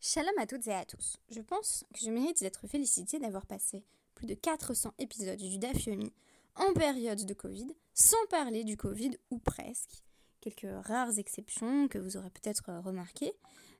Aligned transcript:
Shalom 0.00 0.38
à 0.38 0.46
toutes 0.46 0.68
et 0.68 0.74
à 0.74 0.84
tous. 0.84 1.18
Je 1.28 1.40
pense 1.40 1.84
que 1.92 1.98
je 1.98 2.10
mérite 2.10 2.38
d'être 2.38 2.68
félicitée 2.68 3.18
d'avoir 3.18 3.46
passé 3.46 3.82
plus 4.14 4.28
de 4.28 4.34
400 4.34 4.94
épisodes 5.00 5.38
du 5.38 5.58
Dafyomi 5.58 6.12
en 6.54 6.72
période 6.72 7.26
de 7.26 7.34
Covid, 7.34 7.66
sans 7.94 8.24
parler 8.30 8.62
du 8.62 8.76
Covid 8.76 9.18
ou 9.30 9.38
presque. 9.40 10.04
Quelques 10.40 10.86
rares 10.86 11.18
exceptions 11.18 11.88
que 11.88 11.98
vous 11.98 12.16
aurez 12.16 12.30
peut-être 12.30 12.70
remarquées, 12.84 13.32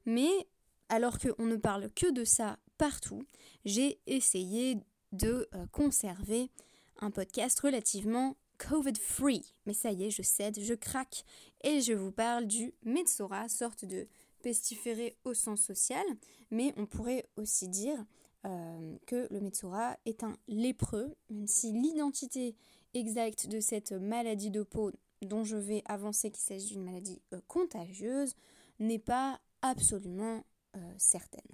mais 0.06 0.48
alors 0.88 1.18
qu'on 1.20 1.46
ne 1.46 1.56
parle 1.56 1.88
que 1.90 2.10
de 2.10 2.24
ça 2.24 2.58
partout, 2.78 3.24
j'ai 3.64 4.00
essayé 4.08 4.76
de 5.12 5.48
euh, 5.54 5.66
conserver 5.70 6.50
un 6.98 7.12
podcast 7.12 7.60
relativement 7.60 8.36
COVID-free. 8.58 9.54
Mais 9.66 9.72
ça 9.72 9.92
y 9.92 10.04
est, 10.04 10.10
je 10.10 10.22
cède, 10.22 10.58
je 10.58 10.74
craque 10.74 11.24
et 11.62 11.80
je 11.80 11.92
vous 11.92 12.10
parle 12.10 12.46
du 12.46 12.74
Metsora, 12.82 13.48
sorte 13.48 13.84
de 13.84 14.08
pestiféré 14.42 15.16
au 15.24 15.34
sens 15.34 15.60
social, 15.60 16.04
mais 16.50 16.72
on 16.76 16.86
pourrait 16.86 17.26
aussi 17.36 17.68
dire 17.68 18.04
euh, 18.46 18.96
que 19.06 19.26
le 19.32 19.40
Metsora 19.40 19.96
est 20.06 20.22
un 20.22 20.36
lépreux, 20.46 21.16
même 21.28 21.46
si 21.46 21.72
l'identité 21.72 22.54
exacte 22.94 23.48
de 23.48 23.60
cette 23.60 23.92
maladie 23.92 24.50
de 24.50 24.62
peau 24.62 24.92
dont 25.22 25.42
je 25.42 25.56
vais 25.56 25.82
avancer 25.86 26.30
qu'il 26.30 26.42
s'agit 26.42 26.74
d'une 26.74 26.84
maladie 26.84 27.20
euh, 27.34 27.40
contagieuse 27.48 28.34
n'est 28.78 29.00
pas 29.00 29.40
absolument 29.62 30.44
euh, 30.76 30.94
certaine. 30.98 31.50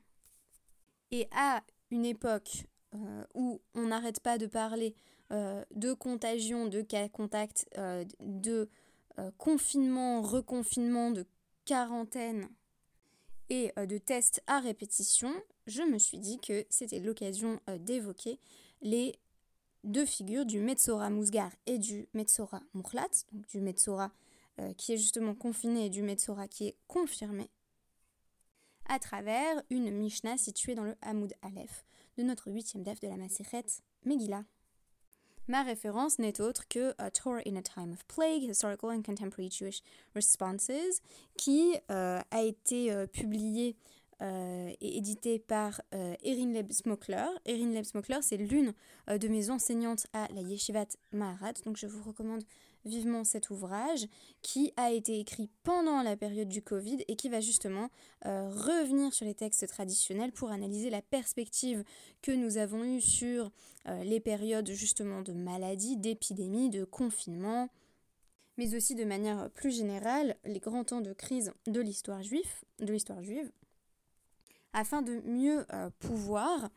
Et 1.11 1.27
à 1.33 1.62
une 1.91 2.05
époque 2.05 2.66
où 3.34 3.61
on 3.75 3.89
n'arrête 3.89 4.20
pas 4.20 4.39
de 4.39 4.47
parler 4.47 4.95
de 5.30 5.92
contagion, 5.95 6.66
de 6.69 6.80
cas 6.80 7.09
contact, 7.09 7.69
de 8.20 8.69
confinement, 9.37 10.23
reconfinement, 10.23 11.11
de 11.11 11.27
quarantaine 11.64 12.48
et 13.51 13.73
euh, 13.79 13.87
de 13.87 13.98
tests 13.98 14.43
à 14.47 14.61
répétition, 14.61 15.33
je 15.66 15.83
me 15.83 15.98
suis 15.98 16.19
dit 16.19 16.39
que 16.41 16.65
c'était 16.71 17.01
l'occasion 17.01 17.61
euh, 17.69 17.78
d'évoquer 17.78 18.39
les 18.83 19.19
deux 19.84 20.06
figures 20.06 20.47
du 20.47 20.61
Metsora 20.61 21.11
Mousgar 21.11 21.50
et 21.67 21.78
du 21.78 22.09
Metsora 22.15 22.62
Mourlat, 22.72 23.09
donc 23.33 23.47
du 23.48 23.61
Metsora 23.61 24.11
euh, 24.61 24.72
qui 24.75 24.92
est 24.92 24.97
justement 24.97 25.34
confiné 25.34 25.87
et 25.87 25.91
du 25.91 26.03
Metsora 26.03 26.48
qui 26.48 26.69
est 26.69 26.77
confirmé, 26.87 27.50
à 28.87 28.98
travers 28.98 29.62
une 29.70 29.91
Mishnah 29.91 30.39
située 30.39 30.75
dans 30.75 30.84
le 30.84 30.95
Hamoud 31.03 31.33
Aleph 31.42 31.84
de 32.17 32.22
notre 32.22 32.50
huitième 32.50 32.83
def 32.83 33.00
de 33.00 33.09
la 33.09 33.17
Maseret 33.17 33.65
Megillah. 34.05 34.45
Ma 35.47 35.62
référence 35.62 36.19
n'est 36.19 36.41
autre 36.41 36.67
que 36.69 36.95
A 36.97 37.11
Torah 37.11 37.42
in 37.47 37.56
a 37.56 37.62
Time 37.62 37.92
of 37.92 38.05
Plague, 38.06 38.45
Historical 38.45 38.91
and 38.91 39.03
Contemporary 39.03 39.50
Jewish 39.50 39.83
Responses, 40.14 41.03
qui 41.37 41.75
euh, 41.91 42.20
a 42.31 42.42
été 42.42 42.91
euh, 42.91 43.06
publié 43.06 43.77
euh, 44.22 44.72
et 44.81 44.97
édité 44.97 45.39
par 45.39 45.83
Erin 45.92 46.53
Leb 46.53 46.72
Smokler. 46.72 47.27
Erin 47.45 47.72
Leb 47.72 47.84
Smokler, 47.84 48.20
c'est 48.22 48.39
l'une 48.39 48.72
de 49.09 49.28
mes 49.28 49.50
enseignantes 49.50 50.06
à 50.15 50.28
la 50.34 50.41
Yeshivat 50.41 50.87
Maharat, 51.12 51.55
donc 51.67 51.77
je 51.77 51.87
vous 51.87 52.03
recommande 52.03 52.42
vivement 52.85 53.25
cet 53.25 53.51
ouvrage 53.51 54.07
qui 54.43 54.73
a 54.77 54.91
été 54.91 55.19
écrit 55.19 55.49
pendant 55.63 56.03
la 56.03 56.17
période 56.17 56.49
du 56.49 56.63
Covid 56.63 56.99
et 57.09 57.17
qui 57.17 57.29
va 57.29 57.41
justement 57.41 57.91
euh, 58.27 58.51
revenir 58.51 59.13
sur 59.13 59.25
les 59.25 59.35
textes 59.35 59.67
traditionnels 59.69 60.33
pour 60.33 60.51
analyser 60.51 60.91
la 60.91 61.03
perspective 61.03 61.85
que 62.23 62.33
nous 62.33 62.59
avons 62.59 62.85
eue 62.85 63.01
sur 63.01 63.51
euh, 63.87 64.03
les 64.05 64.21
périodes 64.21 64.71
justement 64.71 65.23
de 65.23 65.33
maladie, 65.33 65.97
d'épidémie, 65.97 66.71
de 66.71 66.85
confinement, 66.85 67.69
mais 68.57 68.75
aussi 68.75 68.95
de 68.95 69.05
manière 69.05 69.51
plus 69.51 69.75
générale 69.75 70.37
les 70.45 70.61
grands 70.61 70.85
temps 70.85 71.01
de 71.01 71.12
crise 71.12 71.53
de 71.67 71.81
l'histoire 71.81 72.23
juive, 72.23 72.65
de 72.79 72.93
l'histoire 72.93 73.23
juive, 73.23 73.51
afin 74.73 75.03
de 75.03 75.21
mieux 75.25 75.65
euh, 75.73 75.91
pouvoir 75.99 76.71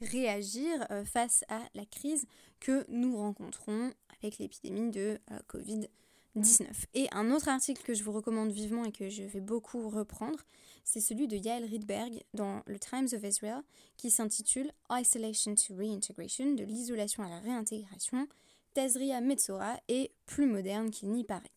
réagir 0.00 0.86
face 1.06 1.44
à 1.48 1.60
la 1.74 1.84
crise 1.84 2.24
que 2.60 2.84
nous 2.88 3.16
rencontrons 3.16 3.92
avec 4.22 4.38
l'épidémie 4.38 4.90
de 4.90 5.18
euh, 5.30 5.38
Covid-19. 5.48 6.66
Et 6.94 7.08
un 7.12 7.30
autre 7.30 7.48
article 7.48 7.82
que 7.82 7.94
je 7.94 8.02
vous 8.02 8.12
recommande 8.12 8.50
vivement 8.50 8.84
et 8.84 8.92
que 8.92 9.08
je 9.08 9.22
vais 9.22 9.40
beaucoup 9.40 9.88
reprendre, 9.88 10.38
c'est 10.84 11.00
celui 11.00 11.28
de 11.28 11.36
Yael 11.36 11.64
Rydberg 11.64 12.22
dans 12.34 12.62
le 12.66 12.78
Times 12.78 13.08
of 13.12 13.22
Israel 13.22 13.62
qui 13.96 14.10
s'intitule 14.10 14.70
Isolation 14.90 15.54
to 15.54 15.74
Reintegration, 15.76 16.54
de 16.54 16.64
l'isolation 16.64 17.22
à 17.22 17.28
la 17.28 17.40
réintégration. 17.40 18.26
Tazria 18.74 19.20
Metzora 19.20 19.80
est 19.88 20.12
plus 20.26 20.46
moderne 20.46 20.90
qu'il 20.90 21.10
n'y 21.10 21.24
paraît. 21.24 21.52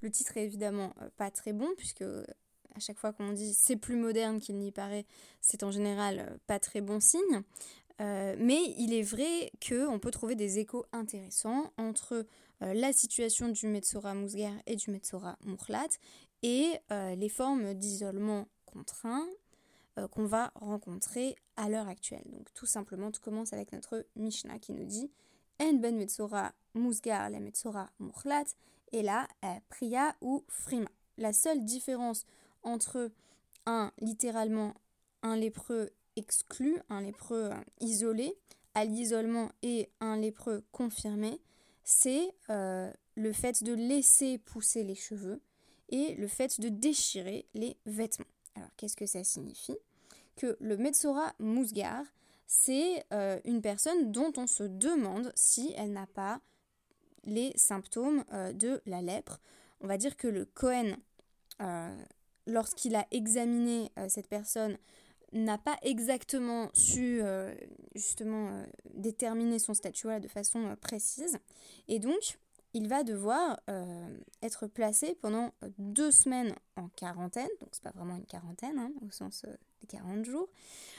Le 0.00 0.10
titre 0.10 0.36
est 0.36 0.44
évidemment 0.44 0.92
euh, 1.00 1.08
pas 1.16 1.30
très 1.30 1.52
bon 1.52 1.68
puisque 1.76 2.02
à 2.74 2.80
chaque 2.80 2.98
fois 2.98 3.12
qu'on 3.12 3.32
dit 3.32 3.54
c'est 3.54 3.76
plus 3.76 3.96
moderne 3.96 4.40
qu'il 4.40 4.58
n'y 4.58 4.72
paraît, 4.72 5.06
c'est 5.40 5.62
en 5.62 5.70
général 5.70 6.18
euh, 6.18 6.36
pas 6.46 6.58
très 6.58 6.80
bon 6.80 7.00
signe. 7.00 7.42
Euh, 8.00 8.36
mais 8.38 8.74
il 8.78 8.94
est 8.94 9.02
vrai 9.02 9.52
qu'on 9.66 9.98
peut 9.98 10.10
trouver 10.10 10.34
des 10.34 10.58
échos 10.58 10.84
intéressants 10.92 11.72
entre 11.76 12.26
euh, 12.62 12.74
la 12.74 12.92
situation 12.92 13.48
du 13.48 13.66
Metsora 13.66 14.14
Mousgar 14.14 14.54
et 14.66 14.76
du 14.76 14.90
Metsora 14.90 15.36
Mourlat 15.44 15.88
et 16.42 16.78
euh, 16.90 17.14
les 17.14 17.28
formes 17.28 17.74
d'isolement 17.74 18.48
contraint 18.66 19.26
qu'on 20.10 20.24
va 20.24 20.52
rencontrer 20.54 21.36
à 21.56 21.68
l'heure 21.68 21.86
actuelle. 21.86 22.24
Donc 22.24 22.50
tout 22.54 22.64
simplement, 22.64 23.10
tout 23.10 23.20
commence 23.20 23.52
avec 23.52 23.72
notre 23.72 24.06
Mishnah 24.16 24.58
qui 24.58 24.72
nous 24.72 24.86
dit 24.86 25.10
En 25.60 25.74
ben 25.74 25.94
Metsora 25.94 26.54
Mousgar 26.72 27.28
la 27.28 27.40
Metsora 27.40 27.90
Mourlat 27.98 28.44
et 28.92 29.02
là 29.02 29.28
Priya 29.68 30.16
ou 30.22 30.44
Frima. 30.48 30.88
La 31.18 31.34
seule 31.34 31.62
différence 31.66 32.24
entre 32.62 33.10
un 33.66 33.92
littéralement 33.98 34.72
un 35.22 35.36
lépreux 35.36 35.90
exclu, 36.16 36.78
un 36.88 37.00
lépreux 37.00 37.50
euh, 37.52 37.60
isolé, 37.80 38.34
à 38.74 38.84
l'isolement 38.84 39.50
et 39.62 39.90
un 40.00 40.16
lépreux 40.16 40.64
confirmé, 40.72 41.40
c'est 41.84 42.34
euh, 42.48 42.90
le 43.16 43.32
fait 43.32 43.62
de 43.62 43.74
laisser 43.74 44.38
pousser 44.38 44.82
les 44.82 44.94
cheveux 44.94 45.40
et 45.90 46.14
le 46.14 46.26
fait 46.26 46.60
de 46.60 46.68
déchirer 46.68 47.46
les 47.54 47.76
vêtements. 47.84 48.26
Alors 48.54 48.70
qu'est-ce 48.76 48.96
que 48.96 49.06
ça 49.06 49.24
signifie? 49.24 49.76
Que 50.36 50.56
le 50.60 50.76
Metsora 50.78 51.34
Mousgar, 51.38 52.04
c'est 52.46 53.04
euh, 53.12 53.38
une 53.44 53.60
personne 53.60 54.10
dont 54.10 54.32
on 54.36 54.46
se 54.46 54.62
demande 54.62 55.32
si 55.34 55.74
elle 55.76 55.92
n'a 55.92 56.06
pas 56.06 56.40
les 57.24 57.52
symptômes 57.56 58.24
de 58.54 58.82
la 58.84 59.00
lèpre. 59.00 59.38
On 59.80 59.86
va 59.86 59.96
dire 59.96 60.16
que 60.16 60.26
le 60.26 60.44
Cohen, 60.44 60.96
lorsqu'il 62.48 62.96
a 62.96 63.06
examiné 63.12 63.92
cette 64.08 64.26
personne, 64.26 64.76
n'a 65.32 65.58
pas 65.58 65.76
exactement 65.82 66.68
su 66.74 67.20
euh, 67.22 67.54
justement 67.94 68.48
euh, 68.48 68.64
déterminer 68.94 69.58
son 69.58 69.74
statut 69.74 70.08
de 70.20 70.28
façon 70.28 70.60
euh, 70.66 70.76
précise. 70.76 71.38
Et 71.88 71.98
donc, 71.98 72.38
il 72.74 72.88
va 72.88 73.04
devoir 73.04 73.60
être 74.40 74.66
placé 74.66 75.14
pendant 75.20 75.52
deux 75.76 76.10
semaines 76.10 76.54
en 76.76 76.88
quarantaine, 76.88 77.50
donc 77.60 77.68
c'est 77.72 77.82
pas 77.82 77.90
vraiment 77.90 78.16
une 78.16 78.24
quarantaine 78.24 78.78
hein, 78.78 78.90
au 79.06 79.10
sens 79.10 79.44
des 79.82 79.86
40 79.88 80.24
jours, 80.24 80.48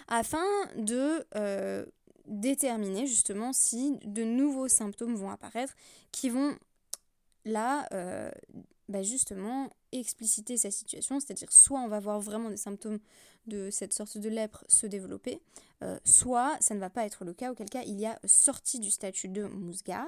afin 0.08 0.46
de 0.76 1.26
déterminer 2.28 3.08
justement 3.08 3.54
si 3.54 3.98
de 4.06 4.24
nouveaux 4.24 4.68
symptômes 4.68 5.16
vont 5.16 5.32
apparaître 5.32 5.74
qui 6.12 6.30
vont 6.30 6.56
là 7.44 7.88
bah, 8.88 9.02
justement 9.02 9.68
expliciter 9.92 10.58
sa 10.58 10.70
situation, 10.70 11.20
c'est-à-dire 11.20 11.52
soit 11.52 11.80
on 11.80 11.88
va 11.88 12.00
voir 12.00 12.20
vraiment 12.20 12.52
des 12.52 12.58
symptômes 12.58 13.00
de 13.48 13.70
cette 13.70 13.94
sorte 13.94 14.18
de 14.18 14.30
lèpre 14.30 14.64
se 14.68 14.88
développer, 14.88 15.42
euh, 15.84 16.00
soit 16.06 16.58
ça 16.59 16.74
ne 16.76 16.80
va 16.80 16.90
pas 16.90 17.06
être 17.06 17.26
le 17.26 17.34
cas, 17.34 17.52
auquel 17.52 17.70
cas 17.70 17.84
il 17.86 18.00
y 18.00 18.06
a 18.06 18.18
sorti 18.26 18.80
du 18.80 18.90
statut 18.90 19.28
de 19.28 19.46
mousga, 19.46 20.08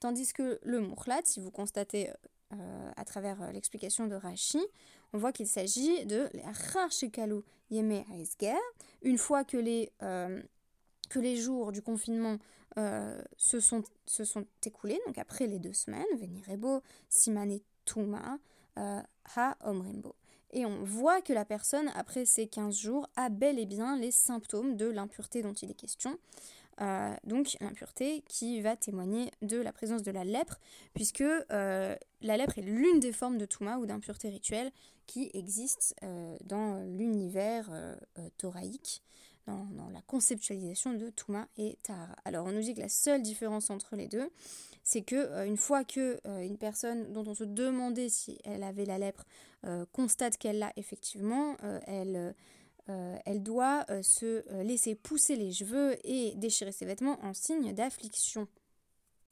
tandis 0.00 0.32
que 0.32 0.58
le 0.62 0.80
mourlat, 0.80 1.20
si 1.24 1.40
vous 1.40 1.50
constatez 1.50 2.10
euh, 2.52 2.90
à 2.96 3.04
travers 3.04 3.42
euh, 3.42 3.52
l'explication 3.52 4.06
de 4.06 4.14
Rashi, 4.14 4.60
on 5.12 5.18
voit 5.18 5.32
qu'il 5.32 5.46
s'agit 5.46 6.06
de 6.06 6.30
Rachekalu 6.72 7.42
Yeme 7.70 8.04
Haesger, 8.12 8.58
une 9.02 9.18
fois 9.18 9.44
que 9.44 9.58
les, 9.58 9.92
que 10.00 11.18
les 11.18 11.36
jours 11.36 11.70
du 11.70 11.82
confinement 11.82 12.38
se, 12.76 13.60
sont, 13.60 13.82
se 14.06 14.24
sont 14.24 14.46
écoulés, 14.64 14.98
donc 15.06 15.18
après 15.18 15.46
les 15.46 15.58
deux 15.58 15.74
semaines, 15.74 16.06
Venirebo, 16.18 16.80
Simane 17.10 17.60
Tuma, 17.84 18.38
Ha 18.74 19.56
Omrimbo. 19.64 20.14
Et 20.52 20.66
on 20.66 20.84
voit 20.84 21.22
que 21.22 21.32
la 21.32 21.44
personne, 21.44 21.90
après 21.94 22.26
ces 22.26 22.46
15 22.46 22.76
jours, 22.76 23.08
a 23.16 23.30
bel 23.30 23.58
et 23.58 23.66
bien 23.66 23.96
les 23.96 24.10
symptômes 24.10 24.76
de 24.76 24.86
l'impureté 24.86 25.42
dont 25.42 25.54
il 25.54 25.70
est 25.70 25.74
question. 25.74 26.18
Euh, 26.80 27.14
donc 27.24 27.56
l'impureté 27.60 28.24
qui 28.28 28.60
va 28.60 28.76
témoigner 28.76 29.30
de 29.42 29.58
la 29.58 29.72
présence 29.72 30.02
de 30.02 30.10
la 30.10 30.24
lèpre, 30.24 30.58
puisque 30.94 31.20
euh, 31.22 31.96
la 32.20 32.36
lèpre 32.36 32.58
est 32.58 32.62
l'une 32.62 32.98
des 32.98 33.12
formes 33.12 33.38
de 33.38 33.44
touma 33.44 33.78
ou 33.78 33.86
d'impureté 33.86 34.30
rituelle 34.30 34.72
qui 35.06 35.30
existe 35.34 35.94
euh, 36.02 36.36
dans 36.44 36.78
l'univers 36.84 37.70
thoraïque. 38.38 39.02
dans, 39.46 39.90
la 39.92 40.00
conceptualisation 40.02 40.94
de 40.94 41.10
Touma 41.10 41.48
et 41.56 41.76
Tahara. 41.82 42.14
Alors 42.24 42.46
on 42.46 42.52
nous 42.52 42.62
dit 42.62 42.74
que 42.74 42.80
la 42.80 42.88
seule 42.88 43.22
différence 43.22 43.70
entre 43.70 43.96
les 43.96 44.06
deux, 44.06 44.30
c'est 44.82 45.02
que 45.02 45.16
euh, 45.16 45.46
une 45.46 45.56
fois 45.56 45.84
que 45.84 46.20
euh, 46.26 46.40
une 46.40 46.58
personne 46.58 47.12
dont 47.12 47.24
on 47.26 47.34
se 47.34 47.44
demandait 47.44 48.08
si 48.08 48.38
elle 48.44 48.62
avait 48.62 48.84
la 48.84 48.98
lèpre 48.98 49.24
constate 49.92 50.38
qu'elle 50.38 50.58
l'a 50.58 50.72
effectivement, 50.74 51.56
elle, 51.86 52.34
doit 53.44 53.86
se 54.02 54.42
laisser 54.64 54.96
pousser 54.96 55.36
les 55.36 55.52
cheveux 55.52 55.96
et 56.02 56.34
déchirer 56.34 56.72
ses 56.72 56.84
vêtements 56.84 57.24
en 57.24 57.32
signe 57.32 57.72
d'affliction. 57.72 58.48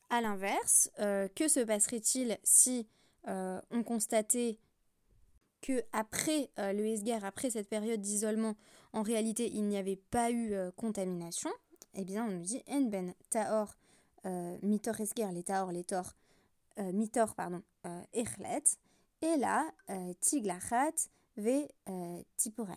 A 0.08 0.20
l'inverse, 0.20 0.88
que 0.98 1.48
se 1.48 1.58
passerait-il 1.64 2.38
si 2.44 2.86
on 3.26 3.82
constatait 3.84 4.60
que 5.60 5.84
après 5.92 6.50
euh, 6.58 6.72
le 6.72 6.86
Esgar, 6.86 7.24
après 7.24 7.50
cette 7.50 7.68
période 7.68 8.00
d'isolement, 8.00 8.56
en 8.92 9.02
réalité 9.02 9.50
il 9.52 9.64
n'y 9.64 9.76
avait 9.76 9.96
pas 9.96 10.30
eu 10.30 10.54
euh, 10.54 10.70
contamination, 10.72 11.50
eh 11.94 12.04
bien 12.04 12.24
on 12.24 12.30
nous 12.30 12.42
dit 12.42 12.62
En 12.68 12.82
ben 12.82 13.14
taor 13.30 13.68
euh, 13.68 13.72
mitor 14.62 15.00
Esgar, 15.00 15.32
les 15.32 15.42
taor, 15.42 15.72
les 15.72 15.84
tor, 15.84 16.14
mitor, 16.78 17.34
pardon, 17.34 17.62
echlet, 18.12 18.62
et 19.22 19.36
là 19.36 19.66
tiglachat 20.20 21.08
ve 21.36 21.68
tiporain. 22.36 22.76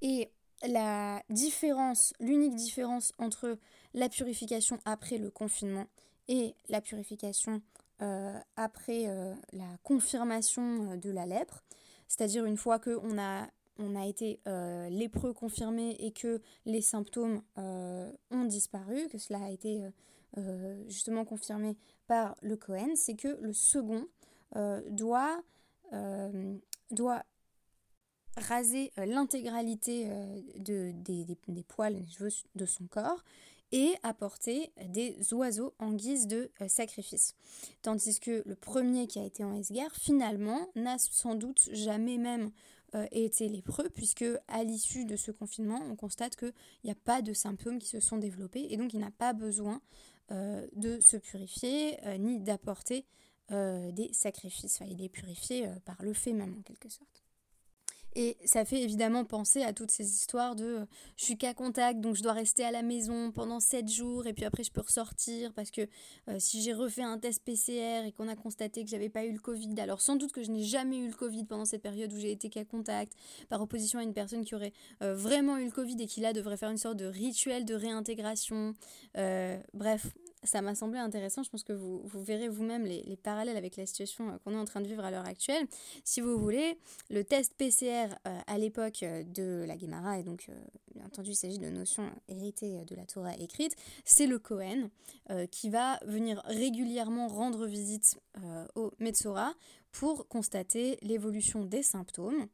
Et 0.00 0.30
la 0.66 1.22
différence, 1.30 2.12
l'unique 2.20 2.56
différence 2.56 3.12
entre 3.18 3.58
la 3.94 4.08
purification 4.08 4.78
après 4.84 5.18
le 5.18 5.30
confinement 5.30 5.86
et 6.28 6.54
la 6.68 6.80
purification 6.80 7.62
euh, 8.00 8.38
après 8.56 9.08
euh, 9.08 9.34
la 9.52 9.76
confirmation 9.82 10.92
euh, 10.92 10.96
de 10.96 11.10
la 11.10 11.26
lèpre, 11.26 11.64
c'est-à-dire 12.06 12.44
une 12.44 12.56
fois 12.56 12.78
qu'on 12.78 13.18
a, 13.18 13.48
on 13.78 13.94
a 13.94 14.06
été 14.06 14.40
lépreux 14.90 15.32
confirmé 15.32 15.96
et 16.00 16.10
que 16.10 16.40
les 16.66 16.82
symptômes 16.82 17.42
ont 17.56 18.44
disparu, 18.44 19.08
que 19.08 19.18
cela 19.18 19.44
a 19.44 19.50
été 19.50 19.82
justement 20.88 21.24
confirmé 21.24 21.76
par 22.06 22.36
le 22.42 22.56
Cohen, 22.56 22.94
c'est 22.96 23.16
que 23.16 23.38
le 23.40 23.52
second 23.52 24.06
doit, 24.90 25.42
raser 28.36 28.92
l'intégralité 28.96 30.08
de, 30.58 30.92
des, 30.92 31.62
poils 31.66 31.94
des 31.94 32.06
cheveux 32.06 32.30
de 32.54 32.66
son 32.66 32.86
corps 32.86 33.22
et 33.72 33.94
apporter 34.02 34.72
des 34.86 35.16
oiseaux 35.32 35.74
en 35.78 35.92
guise 35.92 36.26
de 36.26 36.50
euh, 36.60 36.68
sacrifice. 36.68 37.34
Tandis 37.82 38.18
que 38.18 38.42
le 38.46 38.54
premier 38.54 39.06
qui 39.06 39.18
a 39.18 39.24
été 39.24 39.44
en 39.44 39.54
Esgar, 39.54 39.94
finalement, 39.94 40.68
n'a 40.74 40.96
sans 40.98 41.34
doute 41.34 41.68
jamais 41.72 42.16
même 42.16 42.46
euh, 42.46 42.50
été 43.12 43.48
lépreux, 43.48 43.88
puisque 43.90 44.24
à 44.48 44.64
l'issue 44.64 45.04
de 45.04 45.16
ce 45.16 45.30
confinement, 45.30 45.80
on 45.90 45.96
constate 45.96 46.36
qu'il 46.36 46.52
n'y 46.84 46.90
a 46.90 46.96
pas 46.96 47.22
de 47.22 47.32
symptômes 47.32 47.78
qui 47.78 47.88
se 47.88 48.00
sont 48.00 48.16
développés, 48.16 48.66
et 48.70 48.76
donc 48.76 48.94
il 48.94 49.00
n'a 49.00 49.10
pas 49.10 49.32
besoin 49.32 49.80
euh, 50.30 50.66
de 50.74 51.00
se 51.00 51.16
purifier, 51.16 51.96
ni 52.18 52.40
d'apporter 52.40 53.06
des 53.50 54.10
sacrifices. 54.12 54.80
il 54.86 55.02
est 55.02 55.08
purifié 55.08 55.70
par 55.86 55.96
le 56.02 56.12
fait 56.12 56.34
même, 56.34 56.54
en 56.58 56.62
quelque 56.62 56.90
sorte. 56.90 57.27
Et 58.14 58.36
ça 58.44 58.64
fait 58.64 58.82
évidemment 58.82 59.24
penser 59.24 59.62
à 59.62 59.72
toutes 59.72 59.90
ces 59.90 60.08
histoires 60.08 60.56
de 60.56 60.64
euh, 60.64 60.84
je 61.16 61.24
suis 61.24 61.36
qu'à 61.36 61.54
contact, 61.54 62.00
donc 62.00 62.16
je 62.16 62.22
dois 62.22 62.32
rester 62.32 62.64
à 62.64 62.70
la 62.70 62.82
maison 62.82 63.30
pendant 63.30 63.60
7 63.60 63.88
jours, 63.88 64.26
et 64.26 64.32
puis 64.32 64.44
après 64.44 64.64
je 64.64 64.72
peux 64.72 64.80
ressortir 64.80 65.52
parce 65.52 65.70
que 65.70 65.82
euh, 66.28 66.36
si 66.38 66.62
j'ai 66.62 66.72
refait 66.72 67.02
un 67.02 67.18
test 67.18 67.44
PCR 67.44 68.06
et 68.06 68.12
qu'on 68.12 68.28
a 68.28 68.36
constaté 68.36 68.84
que 68.84 68.90
j'avais 68.90 69.08
pas 69.08 69.24
eu 69.24 69.32
le 69.32 69.38
Covid, 69.38 69.78
alors 69.78 70.00
sans 70.00 70.16
doute 70.16 70.32
que 70.32 70.42
je 70.42 70.50
n'ai 70.50 70.64
jamais 70.64 70.98
eu 70.98 71.06
le 71.06 71.14
Covid 71.14 71.44
pendant 71.44 71.64
cette 71.64 71.82
période 71.82 72.12
où 72.12 72.18
j'ai 72.18 72.32
été 72.32 72.48
qu'à 72.48 72.64
contact, 72.64 73.12
par 73.48 73.60
opposition 73.60 73.98
à 73.98 74.02
une 74.02 74.14
personne 74.14 74.44
qui 74.44 74.54
aurait 74.54 74.72
euh, 75.02 75.14
vraiment 75.14 75.58
eu 75.58 75.66
le 75.66 75.70
Covid 75.70 75.96
et 76.00 76.06
qui 76.06 76.20
là 76.20 76.32
devrait 76.32 76.56
faire 76.56 76.70
une 76.70 76.78
sorte 76.78 76.96
de 76.96 77.06
rituel 77.06 77.64
de 77.64 77.74
réintégration. 77.74 78.74
bref, 79.74 80.06
ça 80.44 80.62
m'a 80.62 80.74
semblé 80.74 80.98
intéressant. 80.98 81.42
Je 81.42 81.50
pense 81.50 81.64
que 81.64 81.72
vous, 81.72 82.00
vous 82.04 82.22
verrez 82.22 82.48
vous-même 82.48 82.84
les, 82.84 83.16
parallèles 83.16 83.56
avec 83.56 83.76
la 83.76 83.86
situation 83.86 84.28
euh, 84.28 84.38
qu'on 84.38 84.52
est 84.52 84.58
en 84.58 84.64
train 84.64 84.80
de 84.80 84.86
vivre 84.86 85.04
à 85.04 85.10
l'heure 85.10 85.26
actuelle. 85.26 85.66
Si 86.04 86.20
vous 86.20 86.38
voulez, 86.38 86.78
le 87.10 87.24
test 87.24 87.54
PCR 87.56 88.14
euh, 88.26 88.38
à 88.46 88.58
l'époque 88.58 89.02
euh, 89.02 89.24
de 89.24 89.64
la 89.66 89.76
Guémara, 89.76 90.18
et 90.18 90.22
donc 90.22 90.50
bien 90.94 91.04
entendu 91.04 91.30
il 91.30 91.36
s'agit 91.36 91.58
de 91.58 91.68
notions 91.68 92.10
héritées 92.28 92.84
de 92.86 92.94
la 92.94 93.04
Torah 93.04 93.36
écrite, 93.38 93.76
c'est 94.04 94.26
le 94.26 94.38
Cohen 94.38 94.90
qui 95.50 95.70
va 95.70 95.98
venir 96.06 96.40
régulièrement 96.46 97.28
rendre 97.28 97.66
visite 97.66 98.18
au 98.74 98.92
Metzora 98.98 99.52
pour 99.92 100.26
constater 100.28 100.98
l'évolution 101.02 101.64
des 101.64 101.82
symptômes 101.82 102.46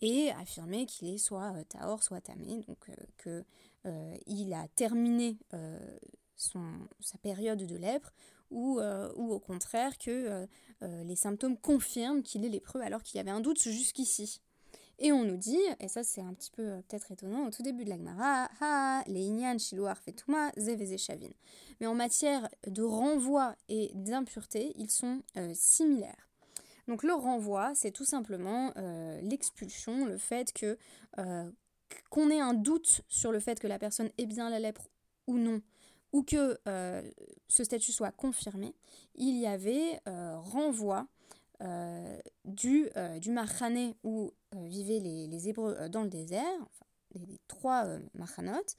et 0.00 0.30
affirmer 0.32 0.86
qu'il 0.86 1.08
est 1.08 1.18
soit 1.18 1.52
Taor, 1.68 2.02
soit 2.02 2.20
Tamé, 2.20 2.62
donc 2.66 2.90
qu'il 3.22 4.54
a 4.54 4.68
terminé 4.76 5.36
sa 7.00 7.18
période 7.18 7.64
de 7.64 7.76
lèpre 7.76 8.12
ou, 8.50 8.80
euh, 8.80 9.12
au 9.12 9.38
contraire 9.38 9.96
que 9.98 10.10
euh, 10.10 10.46
euh, 10.82 11.04
les 11.04 11.16
symptômes 11.16 11.56
confirment 11.56 12.22
qu'il 12.22 12.44
est 12.44 12.48
lépreux 12.48 12.80
alors 12.80 13.02
qu'il 13.02 13.18
y 13.18 13.20
avait 13.20 13.30
un 13.30 13.40
doute 13.40 13.62
jusqu'ici. 13.62 14.40
Et 14.98 15.12
on 15.12 15.24
nous 15.24 15.38
dit, 15.38 15.60
et 15.78 15.88
ça 15.88 16.02
c'est 16.02 16.20
un 16.20 16.34
petit 16.34 16.50
peu 16.50 16.82
peut-être 16.88 17.10
étonnant 17.10 17.46
au 17.46 17.50
tout 17.50 17.62
début 17.62 17.84
de 17.84 17.88
l'Agmara, 17.88 18.50
ha, 18.60 19.02
les 19.06 19.22
inyan 19.22 19.56
shiloar 19.56 19.96
fetuma 19.96 20.52
zeveze 20.58 20.98
shavin. 20.98 21.30
Mais 21.80 21.86
en 21.86 21.94
matière 21.94 22.48
de 22.66 22.82
renvoi 22.82 23.56
et 23.70 23.92
d'impureté, 23.94 24.74
ils 24.76 24.90
sont 24.90 25.22
similaires. 25.54 26.28
Donc 26.86 27.02
le 27.02 27.14
renvoi, 27.14 27.72
c'est 27.74 27.92
tout 27.92 28.04
simplement 28.04 28.74
l'expulsion, 29.22 30.04
le 30.04 30.18
fait 30.18 30.52
que 30.52 30.76
qu'on 32.10 32.28
ait 32.28 32.40
un 32.40 32.52
doute 32.52 33.00
sur 33.08 33.32
le 33.32 33.40
fait 33.40 33.58
que 33.58 33.66
la 33.66 33.78
personne 33.78 34.10
est 34.18 34.26
bien 34.26 34.50
la 34.50 34.58
lèpre 34.58 34.90
ou 35.26 35.38
non, 35.38 35.62
ou 36.12 36.22
que 36.22 36.58
euh, 36.68 37.02
ce 37.48 37.64
statut 37.64 37.92
soit 37.92 38.12
confirmé, 38.12 38.74
il 39.14 39.38
y 39.38 39.46
avait 39.46 40.00
euh, 40.08 40.36
renvoi 40.38 41.06
euh, 41.62 42.18
du, 42.44 42.88
du 43.20 43.36
où 44.02 44.32
vivaient 44.52 45.00
les, 45.00 45.26
les, 45.26 45.48
Hébreux 45.48 45.88
dans 45.88 46.02
le 46.02 46.08
désert, 46.08 46.60
enfin, 46.60 46.86
les, 47.14 47.38
trois 47.48 47.86
Marhanotes. 48.14 48.76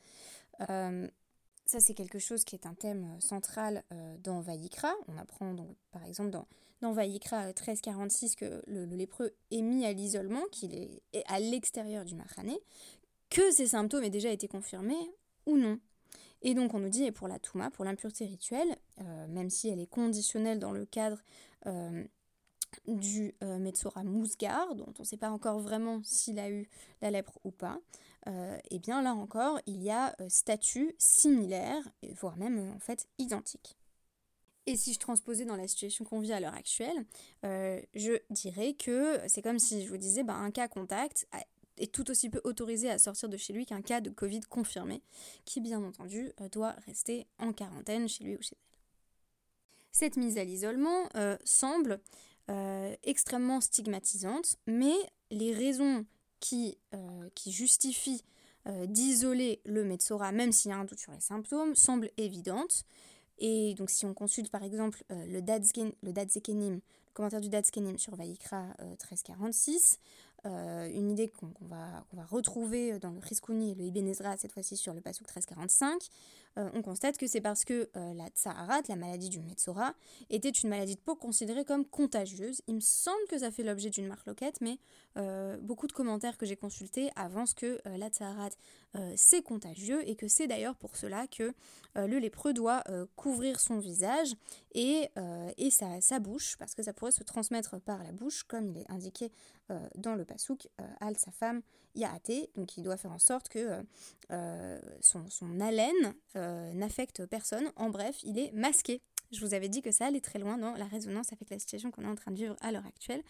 ça, 0.59 1.79
c'est 1.79 1.93
quelque 1.93 2.19
chose 2.19 2.43
qui 2.43 2.55
est 2.55 2.65
un 2.65 2.73
thème 2.73 3.19
central 3.19 3.83
dans 4.23 4.41
Vaïkra. 4.41 4.93
On 5.07 5.17
apprend 5.17 5.53
donc, 5.53 5.75
par 5.91 6.03
exemple 6.05 6.31
dans, 6.31 6.47
dans 6.81 6.91
Vaïkra 6.91 7.45
1346 7.47 8.35
que 8.35 8.61
le, 8.65 8.85
lépreux 8.85 9.31
est 9.51 9.61
mis 9.61 9.85
à 9.85 9.93
l'isolement, 9.93 10.43
qu'il 10.51 10.73
est, 10.73 11.03
à 11.27 11.39
l'extérieur 11.39 12.03
du 12.03 12.15
Marhané, 12.15 12.59
que 13.29 13.51
ces 13.51 13.67
symptômes 13.67 14.03
aient 14.03 14.09
déjà 14.09 14.31
été 14.31 14.47
confirmés 14.47 15.13
ou 15.45 15.57
non. 15.57 15.79
Et 16.41 16.53
donc 16.53 16.73
on 16.73 16.79
nous 16.79 16.89
dit, 16.89 17.03
et 17.03 17.11
pour 17.11 17.27
la 17.27 17.39
Touma, 17.39 17.69
pour 17.69 17.85
l'impureté 17.85 18.25
rituelle, 18.25 18.75
euh, 19.01 19.27
même 19.27 19.49
si 19.49 19.69
elle 19.69 19.79
est 19.79 19.89
conditionnelle 19.89 20.59
dans 20.59 20.71
le 20.71 20.85
cadre 20.85 21.21
euh, 21.67 22.03
du 22.87 23.35
euh, 23.43 23.59
Metsora 23.59 24.03
Mousgar, 24.03 24.75
dont 24.75 24.93
on 24.97 25.01
ne 25.01 25.05
sait 25.05 25.17
pas 25.17 25.29
encore 25.29 25.59
vraiment 25.59 26.01
s'il 26.03 26.39
a 26.39 26.49
eu 26.49 26.67
la 27.01 27.11
lèpre 27.11 27.37
ou 27.43 27.51
pas, 27.51 27.79
et 28.27 28.59
eh 28.69 28.77
bien 28.77 29.01
là 29.01 29.15
encore, 29.15 29.59
il 29.65 29.81
y 29.81 29.89
a 29.89 30.15
statut 30.27 30.93
similaire, 30.99 31.81
voire 32.19 32.37
même 32.37 32.71
en 32.75 32.77
fait 32.77 33.07
identique. 33.17 33.79
Et 34.67 34.77
si 34.77 34.93
je 34.93 34.99
transposais 34.99 35.43
dans 35.43 35.55
la 35.55 35.67
situation 35.67 36.05
qu'on 36.05 36.19
vit 36.19 36.31
à 36.31 36.39
l'heure 36.39 36.53
actuelle, 36.53 37.03
je 37.41 38.19
dirais 38.29 38.75
que 38.75 39.19
c'est 39.27 39.41
comme 39.41 39.57
si 39.57 39.83
je 39.83 39.89
vous 39.89 39.97
disais 39.97 40.21
bah, 40.21 40.35
un 40.35 40.51
cas 40.51 40.67
contact 40.67 41.27
est 41.81 41.91
tout 41.91 42.09
aussi 42.11 42.29
peu 42.29 42.41
autorisé 42.43 42.89
à 42.89 42.99
sortir 42.99 43.27
de 43.29 43.37
chez 43.37 43.53
lui 43.53 43.65
qu'un 43.65 43.81
cas 43.81 44.01
de 44.01 44.09
Covid 44.09 44.41
confirmé, 44.41 45.01
qui 45.45 45.61
bien 45.61 45.83
entendu 45.83 46.31
euh, 46.39 46.49
doit 46.49 46.75
rester 46.85 47.27
en 47.39 47.53
quarantaine 47.53 48.07
chez 48.07 48.23
lui 48.23 48.35
ou 48.35 48.41
chez 48.41 48.53
elle. 48.53 48.57
Cette 49.91 50.15
mise 50.15 50.37
à 50.37 50.43
l'isolement 50.43 51.09
euh, 51.15 51.37
semble 51.43 51.99
euh, 52.49 52.95
extrêmement 53.03 53.59
stigmatisante, 53.59 54.57
mais 54.67 54.95
les 55.31 55.53
raisons 55.53 56.05
qui, 56.39 56.77
justifient 57.47 58.23
d'isoler 58.85 59.59
le 59.65 59.83
Metsora, 59.83 60.31
même 60.31 60.51
s'il 60.51 60.69
y 60.69 60.73
a 60.73 60.77
un 60.77 60.85
doute 60.85 60.99
sur 60.99 61.11
les 61.11 61.19
symptômes, 61.19 61.75
semblent 61.75 62.11
évidentes. 62.17 62.83
Et 63.37 63.73
donc 63.75 63.89
si 63.89 64.05
on 64.05 64.13
consulte 64.13 64.49
par 64.51 64.63
exemple 64.63 65.03
le 65.09 65.39
le 65.39 66.81
commentaire 67.13 67.41
du 67.41 67.49
Dadskenim 67.49 67.97
sur 67.97 68.15
Vaikra 68.15 68.67
1346, 68.79 69.99
euh, 70.45 70.89
une 70.91 71.11
idée 71.11 71.27
qu'on 71.27 71.53
va, 71.61 72.03
retrouver 72.29 72.97
dans 72.99 73.11
le 73.11 73.19
Riskouni 73.19 73.71
et 73.71 73.75
le 73.75 73.83
Ibn 73.85 74.07
Ezra, 74.07 74.37
cette 74.37 74.51
fois-ci 74.51 74.75
sur 74.75 74.93
le 74.93 75.01
Pasuk 75.01 75.27
1345, 75.27 76.09
euh, 76.57 76.69
on 76.73 76.81
constate 76.81 77.17
que 77.17 77.27
c'est 77.27 77.41
parce 77.41 77.63
que 77.63 77.89
euh, 77.95 78.13
la 78.13 78.27
Tsaharat, 78.29 78.81
la 78.89 78.95
maladie 78.95 79.29
du 79.29 79.39
Metzora, 79.39 79.93
était 80.29 80.49
une 80.49 80.69
maladie 80.69 80.95
de 80.95 80.99
peau 80.99 81.15
considérée 81.15 81.63
comme 81.63 81.85
contagieuse. 81.85 82.61
Il 82.67 82.75
me 82.75 82.79
semble 82.81 83.23
que 83.29 83.37
ça 83.37 83.51
fait 83.51 83.63
l'objet 83.63 83.89
d'une 83.89 84.07
marque 84.07 84.25
loquette, 84.25 84.61
mais 84.61 84.79
beaucoup 85.61 85.87
de 85.87 85.91
commentaires 85.91 86.37
que 86.37 86.45
j'ai 86.45 86.55
consultés 86.55 87.09
avancent 87.17 87.53
que 87.53 87.81
la 87.85 88.07
Tsaharat 88.07 88.51
c'est 89.17 89.41
contagieux 89.41 90.07
et 90.07 90.15
que 90.15 90.29
c'est 90.29 90.47
d'ailleurs 90.47 90.75
pour 90.75 90.95
cela 90.95 91.27
que 91.27 91.53
le 91.95 92.17
lépreux 92.17 92.53
doit 92.53 92.81
couvrir 93.17 93.59
son 93.59 93.79
visage 93.79 94.33
et, 94.73 95.09
sa, 95.69 96.19
bouche, 96.19 96.55
parce 96.57 96.75
que 96.75 96.83
ça 96.83 96.93
pourrait 96.93 97.11
se 97.11 97.23
transmettre 97.23 97.79
par 97.81 98.01
la 98.03 98.13
bouche, 98.13 98.43
comme 98.43 98.69
il 98.69 98.77
est 98.77 98.89
indiqué 98.89 99.31
dans 99.95 100.15
le 100.15 100.25
pasouk, 100.25 100.67
Al, 100.99 101.17
sa 101.17 101.31
femme, 101.31 101.61
Yaate, 101.95 102.49
donc 102.55 102.77
il 102.77 102.83
doit 102.83 102.97
faire 102.97 103.11
en 103.11 103.19
sorte 103.19 103.49
que 103.49 103.83
son, 105.01 105.29
son, 105.29 105.59
haleine 105.59 106.13
n'affecte 106.35 107.25
personne. 107.25 107.71
En 107.75 107.89
bref, 107.89 108.17
il 108.23 108.37
est 108.37 108.51
masqué. 108.51 109.01
Je 109.31 109.39
vous 109.39 109.53
avais 109.53 109.69
dit 109.69 109.81
que 109.81 109.91
ça 109.91 110.07
allait 110.07 110.19
très 110.19 110.39
loin 110.39 110.57
dans 110.57 110.73
la 110.73 110.85
résonance 110.85 111.31
avec 111.31 111.49
la 111.49 111.57
situation 111.57 111.89
qu'on 111.89 112.03
est 112.03 112.07
en 112.07 112.15
train 112.15 112.31
de 112.31 112.35
vivre 112.35 112.55
à 112.59 112.71
l'heure 112.71 112.85
actuelle. 112.85 113.23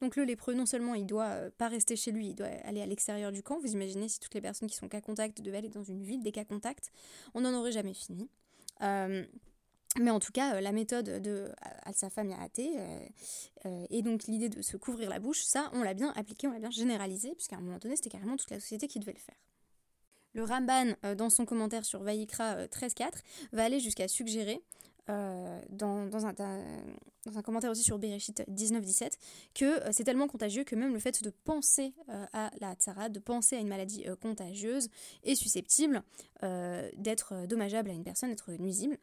Donc 0.00 0.14
le 0.14 0.22
lépreux, 0.22 0.54
non 0.54 0.66
seulement 0.66 0.94
il 0.94 1.04
doit 1.04 1.50
pas 1.58 1.68
rester 1.68 1.96
chez 1.96 2.12
lui, 2.12 2.28
il 2.28 2.34
doit 2.34 2.46
aller 2.46 2.80
à 2.80 2.86
l'extérieur 2.86 3.32
du 3.32 3.42
camp. 3.42 3.58
Vous 3.58 3.72
imaginez 3.72 4.08
si 4.08 4.20
toutes 4.20 4.34
les 4.34 4.40
personnes 4.40 4.68
qui 4.68 4.76
sont 4.76 4.88
cas 4.88 5.00
contact 5.00 5.42
devaient 5.42 5.58
aller 5.58 5.68
dans 5.68 5.82
une 5.82 6.02
ville 6.02 6.22
des 6.22 6.32
cas 6.32 6.44
contact, 6.44 6.92
on 7.34 7.40
n'en 7.40 7.52
aurait 7.54 7.72
jamais 7.72 7.94
fini. 7.94 8.30
Mais 9.96 10.10
en 10.10 10.20
tout 10.20 10.32
cas, 10.32 10.54
euh, 10.54 10.60
la 10.60 10.72
méthode 10.72 11.22
de 11.22 11.50
Al-Safam 11.84 12.28
Yarate 12.28 12.58
euh, 12.58 12.98
euh, 13.66 13.86
et 13.90 14.02
donc 14.02 14.24
l'idée 14.24 14.48
de 14.48 14.62
se 14.62 14.76
couvrir 14.76 15.08
la 15.08 15.18
bouche, 15.18 15.42
ça, 15.42 15.70
on 15.72 15.82
l'a 15.82 15.94
bien 15.94 16.12
appliqué, 16.14 16.46
on 16.46 16.52
l'a 16.52 16.58
bien 16.58 16.70
généralisé, 16.70 17.34
puisqu'à 17.34 17.56
un 17.56 17.60
moment 17.60 17.78
donné, 17.78 17.96
c'était 17.96 18.10
carrément 18.10 18.36
toute 18.36 18.50
la 18.50 18.60
société 18.60 18.86
qui 18.86 19.00
devait 19.00 19.14
le 19.14 19.18
faire. 19.18 19.36
Le 20.34 20.44
Ramban, 20.44 20.94
dans 21.16 21.30
son 21.30 21.46
commentaire 21.46 21.84
sur 21.84 22.02
Vaikra 22.02 22.66
13.4, 22.66 23.10
va 23.52 23.64
aller 23.64 23.80
jusqu'à 23.80 24.06
suggérer 24.08 24.62
dans, 25.08 26.26
un, 26.26 26.32
dans, 26.34 27.38
un, 27.38 27.42
commentaire 27.42 27.70
aussi 27.70 27.82
sur 27.82 27.98
Bereshit 27.98 28.42
19-17, 28.46 29.12
que 29.54 29.80
c'est 29.90 30.04
tellement 30.04 30.28
contagieux 30.28 30.64
que 30.64 30.76
même 30.76 30.92
le 30.92 31.00
fait 31.00 31.24
de 31.24 31.30
penser 31.30 31.94
à 32.34 32.50
la 32.60 32.74
tzara, 32.74 33.08
de 33.08 33.18
penser 33.18 33.56
à 33.56 33.60
une 33.60 33.68
maladie 33.68 34.04
contagieuse, 34.20 34.90
est 35.24 35.34
susceptible 35.34 36.02
d'être 36.42 37.46
dommageable 37.46 37.90
à 37.90 37.94
une 37.94 38.04
personne, 38.04 38.28
d'être 38.28 38.52
nuisible. 38.52 38.98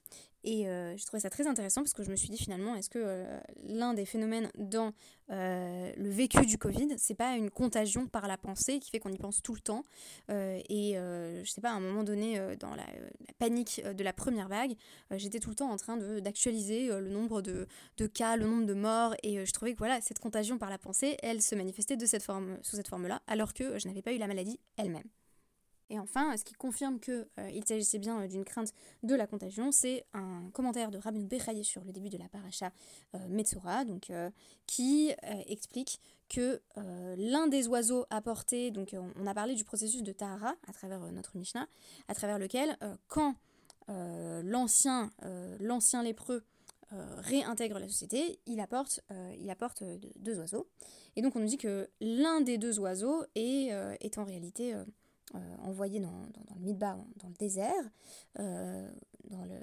Et 0.45 0.67
euh, 0.67 0.95
je 0.95 1.03
trouvais 1.05 1.21
ça 1.21 1.31
très 1.31 1.47
intéressant 1.47 1.81
parce 1.81 1.93
que 1.93 2.03
je 2.03 2.11
me 2.11 2.15
suis 2.15 2.29
dit 2.29 2.37
finalement, 2.37 2.75
est-ce 2.75 2.91
que 2.91 2.99
euh, 3.01 3.39
l'un 3.63 3.95
des 3.95 4.05
phénomènes 4.05 4.51
dans 4.59 4.93
euh, 5.31 5.91
le 5.97 6.09
vécu 6.09 6.45
du 6.45 6.59
Covid, 6.59 6.87
c'est 6.97 7.15
pas 7.15 7.35
une 7.35 7.49
contagion 7.49 8.05
par 8.05 8.27
la 8.27 8.37
pensée 8.37 8.79
qui 8.79 8.91
fait 8.91 8.99
qu'on 8.99 9.11
y 9.11 9.17
pense 9.17 9.41
tout 9.41 9.55
le 9.55 9.59
temps? 9.59 9.83
Et 10.29 10.93
je 10.95 11.49
sais 11.49 11.61
pas, 11.61 11.71
à 11.71 11.73
un 11.73 11.79
moment 11.79 12.03
donné, 12.03 12.39
dans 12.59 12.75
la, 12.75 12.85
panique 13.39 13.81
de 13.83 14.03
la 14.03 14.13
première 14.13 14.47
vague, 14.47 14.75
j'étais 15.11 15.39
tout 15.39 15.49
le 15.49 15.55
temps 15.55 15.71
en 15.71 15.77
train 15.77 15.97
d'actualiser 15.97 16.89
le 16.89 17.09
nombre 17.09 17.41
de, 17.41 17.67
de, 17.97 18.07
cas, 18.07 18.37
le 18.37 18.45
nombre 18.45 18.67
de 18.67 18.73
morts, 18.75 19.15
et 19.23 19.45
je 19.45 19.51
trouvais 19.51 19.73
que 19.73 19.79
voilà, 19.79 19.99
cette 20.01 20.19
contagion 20.19 20.59
par 20.59 20.69
la 20.69 20.77
pensée, 20.77 21.17
elle 21.23 21.41
se 21.41 21.55
manifestait 21.55 21.97
de 21.97 22.05
cette 22.05 22.23
forme, 22.23 22.57
sous 22.61 22.75
cette 22.75 22.87
forme-là, 22.87 23.21
alors 23.25 23.53
que 23.53 23.79
je 23.79 23.87
n'avais 23.87 24.03
pas 24.03 24.13
eu 24.13 24.17
la 24.17 24.27
maladie 24.27 24.59
elle-même. 24.77 25.09
Et 25.89 25.99
enfin, 25.99 26.35
ce 26.35 26.43
qui 26.43 26.53
confirme 26.53 26.99
qu'il 26.99 27.27
euh, 27.39 27.61
s'agissait 27.65 27.99
bien 27.99 28.21
euh, 28.21 28.27
d'une 28.27 28.43
crainte 28.43 28.73
de 29.03 29.13
la 29.13 29.27
contagion, 29.27 29.71
c'est 29.71 30.05
un 30.13 30.49
commentaire 30.51 30.89
de 30.89 30.97
Rabbi 30.97 31.25
Bechaye 31.25 31.63
sur 31.63 31.83
le 31.83 31.91
début 31.91 32.09
de 32.09 32.17
la 32.17 32.27
paracha 32.27 32.71
euh, 33.13 33.19
Metzora, 33.29 33.85
donc, 33.85 34.11
qui 34.65 35.11
explique 35.47 35.99
que 36.29 36.61
l'un 37.17 37.47
des 37.47 37.67
oiseaux 37.67 38.05
apportés, 38.09 38.71
donc 38.71 38.95
on 39.15 39.27
a 39.27 39.33
parlé 39.33 39.55
du 39.55 39.63
processus 39.63 40.01
de 40.01 40.11
Tahara 40.11 40.55
à 40.67 40.73
travers 40.73 40.99
notre 41.11 41.37
Mishnah, 41.37 41.67
à 42.07 42.15
travers 42.15 42.39
lequel 42.39 42.77
quand 43.07 43.35
l'ancien 43.87 45.11
lépreux 46.03 46.43
réintègre 46.91 47.79
la 47.79 47.87
société, 47.87 48.39
il 48.45 48.59
apporte, 48.59 49.01
il 49.39 49.49
apporte 49.49 49.83
deux 50.17 50.39
oiseaux. 50.39 50.67
Et 51.15 51.21
donc 51.21 51.35
on 51.35 51.39
nous 51.39 51.47
dit 51.47 51.57
que 51.57 51.89
l'un 52.01 52.41
des 52.41 52.57
deux 52.57 52.79
oiseaux 52.79 53.23
est, 53.35 53.71
est 54.01 54.17
en 54.17 54.23
réalité 54.23 54.73
euh, 54.73 54.83
envoyé 55.63 55.99
dans, 55.99 56.11
dans, 56.11 56.55
le 56.55 56.61
Midbar, 56.61 56.97
dans 57.17 57.27
le 57.27 57.33
désert, 57.35 57.73
euh, 58.39 58.89
dans 59.29 59.45
le, 59.45 59.59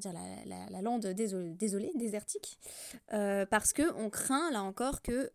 dire, 0.00 0.12
la, 0.12 0.70
la, 0.70 0.82
lande 0.82 1.06
désolée, 1.06 1.92
désertique, 1.94 2.58
euh, 3.12 3.46
parce 3.46 3.72
qu'on 3.72 4.10
craint 4.10 4.50
là 4.50 4.62
encore 4.62 5.02
que, 5.02 5.30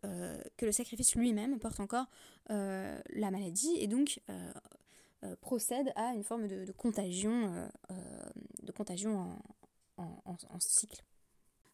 que 0.56 0.66
le 0.66 0.72
sacrifice 0.72 1.14
lui-même 1.14 1.58
porte 1.58 1.80
encore 1.80 2.06
la 2.48 3.30
maladie 3.30 3.76
et 3.78 3.86
donc 3.86 4.20
procède 5.40 5.92
à 5.96 6.14
une 6.14 6.24
forme 6.24 6.48
de, 6.48 6.72
contagion, 6.72 7.68
de 8.62 8.72
contagion 8.72 9.38
en, 9.96 10.18
en, 10.24 10.60
cycle. 10.60 11.02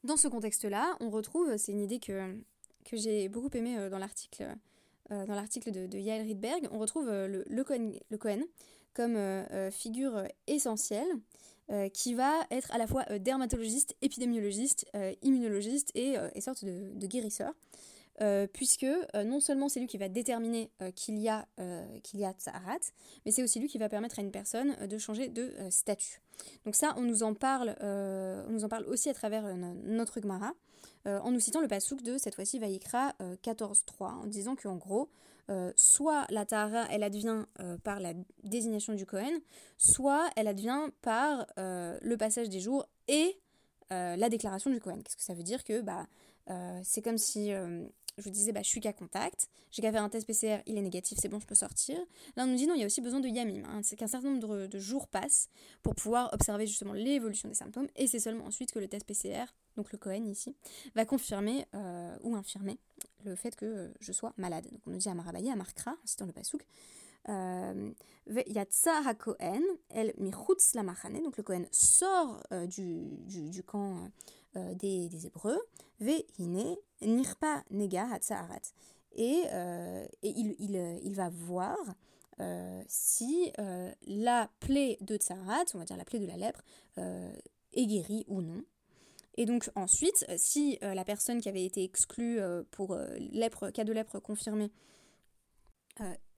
Dans 0.05 0.16
ce 0.16 0.28
contexte-là, 0.28 0.97
on 1.00 1.11
retrouve, 1.11 1.57
c'est 1.57 1.73
une 1.73 1.81
idée 1.81 1.99
que, 1.99 2.37
que 2.85 2.97
j'ai 2.97 3.28
beaucoup 3.28 3.50
aimée 3.55 3.88
dans 3.90 3.99
l'article 3.99 4.43
euh, 4.45 4.55
dans 5.10 5.34
l'article 5.34 5.70
de, 5.70 5.86
de, 5.86 5.98
Yael 5.98 6.26
Rydberg, 6.26 6.68
on 6.72 6.78
retrouve 6.78 7.08
euh, 7.08 7.42
le, 7.46 7.64
Cohen, 7.64 8.42
comme 8.94 9.16
euh, 9.16 9.70
figure 9.70 10.25
essentielle 10.46 11.08
qui 11.92 12.14
va 12.14 12.32
être 12.52 12.72
à 12.72 12.78
la 12.78 12.86
fois 12.86 13.02
dermatologiste, 13.18 13.96
épidémiologiste, 14.00 14.86
immunologiste 15.22 15.90
et, 15.96 16.14
sorte 16.40 16.64
de 16.64 17.06
guérisseur. 17.08 17.52
Puisque 18.52 18.87
non 19.14 19.40
seulement 19.40 19.68
c'est 19.68 19.80
lui 19.80 19.87
qui 19.87 19.99
va 19.99 20.08
déterminer 20.08 20.70
qu'il 20.94 21.18
y 21.18 21.28
a 21.28 21.46
qu'il 22.02 22.20
y 22.20 22.25
a 22.25 22.35
mais 23.25 23.32
c'est 23.32 23.42
aussi 23.42 23.61
lui 23.61 23.68
qui 23.68 23.78
va 23.78 23.88
permettre 23.88 24.18
à 24.18 24.23
une 24.23 24.30
personne 24.30 24.75
de 24.87 24.99
changer 24.99 25.28
de 25.28 25.52
statut. 25.70 26.20
Donc 26.64 26.75
ça, 26.75 26.94
on 26.96 27.02
nous 27.02 27.23
en 27.23 27.35
parle, 27.35 27.76
on 27.80 28.50
nous 28.50 28.64
en 28.64 28.68
parle 28.68 28.87
aussi 28.87 29.11
à 29.11 29.14
travers 29.14 29.54
notre 29.56 30.20
Gemara. 30.20 30.52
Euh, 31.06 31.20
en 31.20 31.30
nous 31.30 31.40
citant 31.40 31.61
le 31.61 31.68
pasouk 31.68 32.02
de 32.02 32.18
cette 32.18 32.35
fois-ci 32.35 32.58
Vaïkra 32.58 33.14
14.3, 33.20 34.02
euh, 34.02 34.04
en 34.23 34.26
disant 34.26 34.56
qu'en 34.56 34.75
gros, 34.75 35.08
euh, 35.50 35.73
soit 35.76 36.26
la 36.30 36.44
Tahara, 36.44 36.87
elle 36.90 37.04
advient 37.04 37.44
par 37.85 38.00
la 38.00 38.12
désignation 38.42 38.92
du 38.94 39.06
Kohen, 39.06 39.40
soit 39.78 40.28
elle 40.37 40.49
advient 40.49 40.88
par 41.02 41.46
le 41.56 42.16
passage 42.16 42.49
des 42.49 42.61
jours 42.61 42.87
et 43.08 43.38
la 43.90 44.28
déclaration 44.28 44.70
du 44.70 44.80
Kohen. 44.80 45.02
Qu'est-ce 45.02 45.16
que 45.16 45.23
ça 45.23 45.35
veut 45.35 45.44
dire 45.44 45.62
que 45.62 45.80
bah, 45.80 46.06
c'est 46.82 47.02
comme 47.02 47.18
si 47.18 47.52
je 48.18 48.23
vous 48.23 48.30
disais, 48.30 48.52
bah, 48.52 48.62
je 48.62 48.68
suis 48.68 48.80
qu'à 48.80 48.92
contact, 48.92 49.49
j'ai 49.70 49.82
qu'à 49.82 49.92
faire 49.92 50.02
un 50.02 50.08
test 50.08 50.26
PCR, 50.26 50.62
il 50.66 50.78
est 50.78 50.82
négatif, 50.82 51.18
c'est 51.20 51.28
bon, 51.28 51.38
je 51.38 51.46
peux 51.46 51.54
sortir. 51.54 51.99
Là, 52.37 52.44
on 52.44 52.46
nous 52.46 52.56
dit 52.56 52.66
non, 52.66 52.75
il 52.75 52.80
y 52.80 52.82
a 52.82 52.87
aussi 52.87 53.00
besoin 53.00 53.20
de 53.20 53.28
yamim, 53.28 53.64
hein. 53.64 53.80
c'est 53.82 53.96
qu'un 53.96 54.06
certain 54.06 54.30
nombre 54.30 54.66
de, 54.66 54.78
jours 54.78 55.08
passent 55.08 55.49
pour 55.82 55.94
pouvoir 55.94 56.32
observer 56.32 56.66
justement 56.66 56.92
l'évolution 56.92 57.49
des 57.49 57.54
symptômes, 57.54 57.88
et 57.96 58.06
c'est 58.06 58.20
seulement 58.20 58.44
ensuite 58.44 58.73
que 58.73 58.78
le 58.78 58.88
test 58.88 59.06
PCR, 59.06 59.44
donc 59.76 59.92
le 59.92 59.99
Cohen 59.99 60.25
ici, 60.26 60.54
va 60.94 61.04
confirmer 61.04 61.66
euh, 61.75 62.16
ou 62.23 62.37
infirmer 62.37 62.78
le 63.25 63.35
fait 63.35 63.56
que 63.56 63.92
je 64.00 64.12
sois 64.12 64.32
malade. 64.37 64.66
Donc 64.70 64.80
on 64.87 64.90
nous 64.90 64.99
dit 64.99 65.08
à 65.08 65.14
Marabaye, 65.14 65.50
à 65.50 65.56
Markra, 65.56 65.92
en 65.92 66.06
citant 66.06 66.26
le 66.26 66.32
pasouk, 66.32 66.66
euh, 67.28 67.92
Yatsa 68.46 69.02
HaKohen, 69.06 69.62
El 69.90 70.12
Michutz 70.18 70.75
la 70.75 70.82
donc 70.82 71.37
le 71.37 71.42
Cohen 71.42 71.64
sort 71.73 72.40
euh, 72.52 72.66
du, 72.66 73.18
du, 73.26 73.62
camp 73.62 74.11
des, 74.75 75.08
des 75.08 75.26
Hébreux, 75.26 75.60
Ve 76.00 76.22
Nirpa 77.02 77.64
Nega 77.70 78.08
Et, 79.12 79.44
euh, 79.52 80.06
et 80.22 80.28
il, 80.28 80.56
il, 80.58 81.00
il, 81.02 81.14
va 81.14 81.30
voir 81.30 81.78
euh, 82.40 82.82
si 82.86 83.52
euh, 83.58 83.90
la 84.06 84.50
plaie 84.60 84.98
de 85.00 85.16
Tsarat, 85.16 85.64
on 85.75 85.78
va 85.78 85.84
dire 85.84 85.96
la 85.96 86.04
plaie 86.04 86.18
de 86.18 86.26
la 86.26 86.36
lèpre, 86.36 86.62
est 86.96 87.86
guérie 87.86 88.25
ou 88.28 88.40
non. 88.40 88.62
Et 89.38 89.44
donc 89.44 89.70
ensuite, 89.75 90.25
si 90.38 90.78
la 90.80 91.04
personne 91.04 91.42
qui 91.42 91.48
avait 91.50 91.64
été 91.64 91.84
exclue 91.84 92.40
pour 92.70 92.96
lèpre, 93.32 93.70
cas 93.70 93.84
de 93.84 93.92
lèpre 93.92 94.18
confirmé 94.18 94.70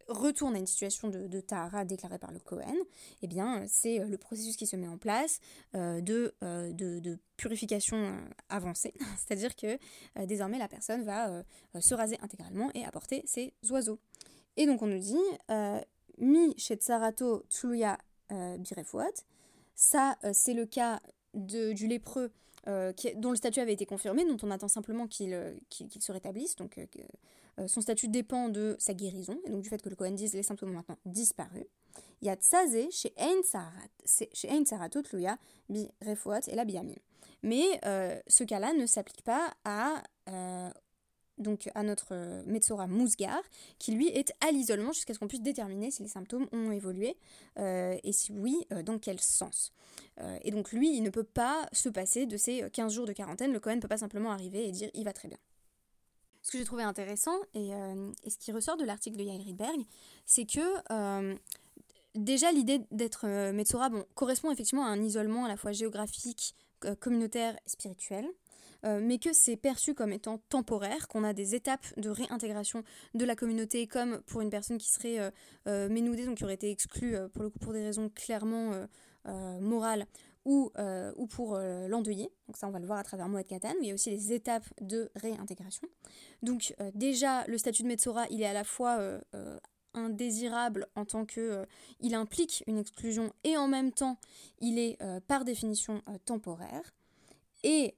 retourne 0.09 0.57
à 0.57 0.59
une 0.59 0.67
situation 0.67 1.09
de, 1.09 1.27
de 1.27 1.41
Tahara 1.41 1.85
déclarée 1.85 2.19
par 2.19 2.33
le 2.33 2.38
Cohen, 2.38 2.75
eh 3.23 3.27
bien, 3.27 3.65
c'est 3.69 4.00
euh, 4.00 4.07
le 4.07 4.19
processus 4.19 4.57
qui 4.57 4.67
se 4.67 4.75
met 4.77 4.88
en 4.88 4.99
place 4.99 5.41
euh, 5.75 6.00
de, 6.00 6.35
euh, 6.43 6.73
de, 6.73 7.19
purification 7.37 8.19
avancée. 8.49 8.95
C'est-à-dire 9.19 9.55
que 9.55 9.79
désormais, 10.27 10.59
la 10.59 10.67
personne 10.67 11.05
va 11.05 11.45
se 11.79 11.95
raser 11.95 12.19
intégralement 12.21 12.69
et 12.75 12.85
apporter 12.85 13.23
ses 13.27 13.55
oiseaux. 13.71 14.00
Et 14.57 14.67
donc, 14.67 14.83
on 14.83 14.88
nous 14.88 14.99
dit 14.99 15.17
Mi 16.19 16.53
Shetsarato 16.59 17.45
Tsuya 17.49 17.97
Birefouat. 18.29 19.12
Ça, 19.77 20.19
c'est 20.33 20.53
le 20.53 20.67
cas 20.67 21.00
du 21.33 21.87
lépreux 21.87 22.33
dont 22.67 23.31
le 23.31 23.37
statut 23.37 23.61
avait 23.61 23.75
été 23.75 23.87
confirmé, 23.87 24.25
dont 24.25 24.37
on 24.43 24.50
attend 24.50 24.67
simplement 24.67 25.07
qu'il 25.07 25.31
se 25.71 26.11
rétablisse, 26.11 26.57
son 27.67 27.81
statut 27.81 28.09
dépend 28.09 28.49
de 28.49 28.77
sa 28.79 28.95
guérison, 28.95 29.38
et 29.45 29.50
donc 29.50 29.62
du 29.62 29.69
fait 29.69 29.83
que 29.83 29.88
le 29.88 29.97
Kohen 29.97 30.15
dise 30.15 30.35
les 30.35 30.43
symptômes 30.43 30.71
ont 30.71 30.75
maintenant 30.75 30.99
disparu. 31.07 31.67
Il 32.21 32.27
y 32.27 32.31
a 32.31 32.35
Tzazé 32.35 32.91
chez 32.91 33.12
Ein 33.17 34.65
Saratot 34.65 35.03
Luya 35.12 35.38
Bi 35.69 35.88
Refuat 36.05 36.41
et 36.49 36.55
la 36.55 36.65
Biamim. 36.65 36.97
Mais 37.43 37.65
euh, 37.85 38.21
ce 38.27 38.45
cas-là 38.45 38.73
ne 38.73 38.87
s'applique 38.87 39.23
pas 39.23 39.55
à, 39.65 40.03
euh, 40.29 40.71
donc 41.38 41.69
à 41.75 41.85
notre 41.85 42.43
Metzora 42.47 42.88
Mousgar, 42.88 43.41
qui 43.79 43.93
lui 43.93 44.09
est 44.09 44.33
à 44.41 44.50
l'isolement 44.50 44.93
jusqu'à 44.93 45.15
ce 45.15 45.21
qu'on 45.21 45.29
puisse 45.29 45.43
déterminer 45.43 45.93
si 45.93 46.03
les 46.03 46.09
symptômes 46.09 46.49
ont 46.53 46.73
évolué 46.73 47.17
et 47.57 48.12
si 48.12 48.33
oui, 48.33 48.67
dans 48.85 48.99
quel 48.99 49.21
sens. 49.21 49.73
et 50.43 50.50
donc 50.50 50.73
lui, 50.73 50.97
il 50.97 51.03
ne 51.03 51.11
peut 51.11 51.25
pas 51.25 51.69
se 51.73 51.88
passer 51.88 52.27
de 52.27 52.37
ces 52.37 52.69
15 52.71 52.93
jours 52.93 53.07
de 53.07 53.12
quarantaine. 53.12 53.53
Le 53.53 53.61
Cohen 53.61 53.77
ne 53.77 53.81
peut 53.81 53.88
pas 53.88 53.99
simplement 53.99 54.33
arriver 54.33 54.67
et 54.67 54.73
dire 54.73 54.91
il 54.95 55.05
va 55.05 55.12
très 55.12 55.29
bien. 55.29 55.38
Ce 56.42 56.52
que 56.52 56.59
j'ai 56.59 56.64
trouvé 56.64 56.83
intéressant, 56.83 57.37
euh, 57.57 58.12
et, 58.25 58.30
ce 58.30 58.38
qui 58.38 58.52
ressort 58.52 58.76
de 58.76 58.85
l'article 58.85 59.16
de 59.16 59.25
Yael 59.25 59.42
Rydberg, 59.42 59.80
c'est 60.25 60.47
que 60.47 60.61
euh, 60.92 61.37
déjà 62.14 62.52
l'idée 62.52 62.80
d'être 62.90 63.26
euh, 63.26 63.52
Metzora 63.52 63.88
bon, 63.90 64.04
correspond 64.14 64.50
effectivement 64.50 64.87
à 64.87 64.88
un 64.88 65.02
isolement 65.02 65.45
à 65.45 65.49
la 65.49 65.57
fois 65.57 65.73
géographique, 65.73 66.54
communautaire 67.00 67.57
et 67.66 67.68
spirituel. 67.68 68.25
mais 68.85 69.18
que 69.18 69.33
c'est 69.33 69.57
perçu 69.57 69.95
comme 69.95 70.12
étant 70.12 70.38
temporaire, 70.49 71.09
qu'on 71.09 71.25
a 71.25 71.33
des 71.33 71.57
étapes 71.57 71.85
de 71.97 72.09
réintégration 72.09 72.85
de 73.14 73.25
la 73.25 73.35
communauté, 73.35 73.88
comme 73.88 74.21
pour 74.26 74.42
une 74.42 74.50
personne 74.50 74.78
qui 74.78 74.88
serait 74.88 75.33
ménoudée, 75.66 76.25
donc 76.25 76.37
qui 76.37 76.45
aurait 76.45 76.54
été 76.54 76.71
exclue 76.71 77.16
pour 77.33 77.42
le 77.42 77.50
coup 77.50 77.59
pour 77.59 77.73
des 77.73 77.83
raisons 77.83 78.11
clairement 78.11 78.87
morales 79.61 80.07
ou, 80.49 80.73
ou 81.17 81.26
pour 81.26 81.57
l'endeuiller. 81.59 82.31
Donc 82.47 82.57
ça, 82.57 82.67
on 82.67 82.71
va 82.71 82.78
le 82.78 82.87
voir 82.87 82.99
à 82.99 83.05
travers 83.05 83.28
Moed 83.28 83.47
Katan, 83.47 83.75
où 83.78 83.83
il 83.83 83.88
y 83.88 83.90
a 83.90 83.95
aussi 83.95 84.11
les 84.11 84.33
étapes 84.33 84.64
de 84.81 85.11
réintégration. 85.14 85.87
Donc 86.43 86.75
déjà, 86.95 87.45
le 87.47 87.59
statut 87.59 87.83
de 87.83 87.88
Metsora, 87.88 88.26
il 88.31 88.40
est 88.40 88.47
à 88.47 88.52
la 88.52 88.64
fois 88.64 89.21
indésirable 89.95 90.87
en 90.95 91.05
tant 91.05 91.25
que 91.25 91.40
euh, 91.40 91.64
il 92.00 92.14
implique 92.14 92.62
une 92.67 92.78
exclusion 92.78 93.33
et 93.45 93.57
en 93.57 93.69
même 93.69 93.93
temps 93.93 94.19
il 94.61 94.78
est 94.78 95.00
euh, 95.02 95.21
par 95.21 95.45
définition 95.45 96.02
euh, 96.09 96.19
temporaire. 96.25 96.93
Et 97.64 97.95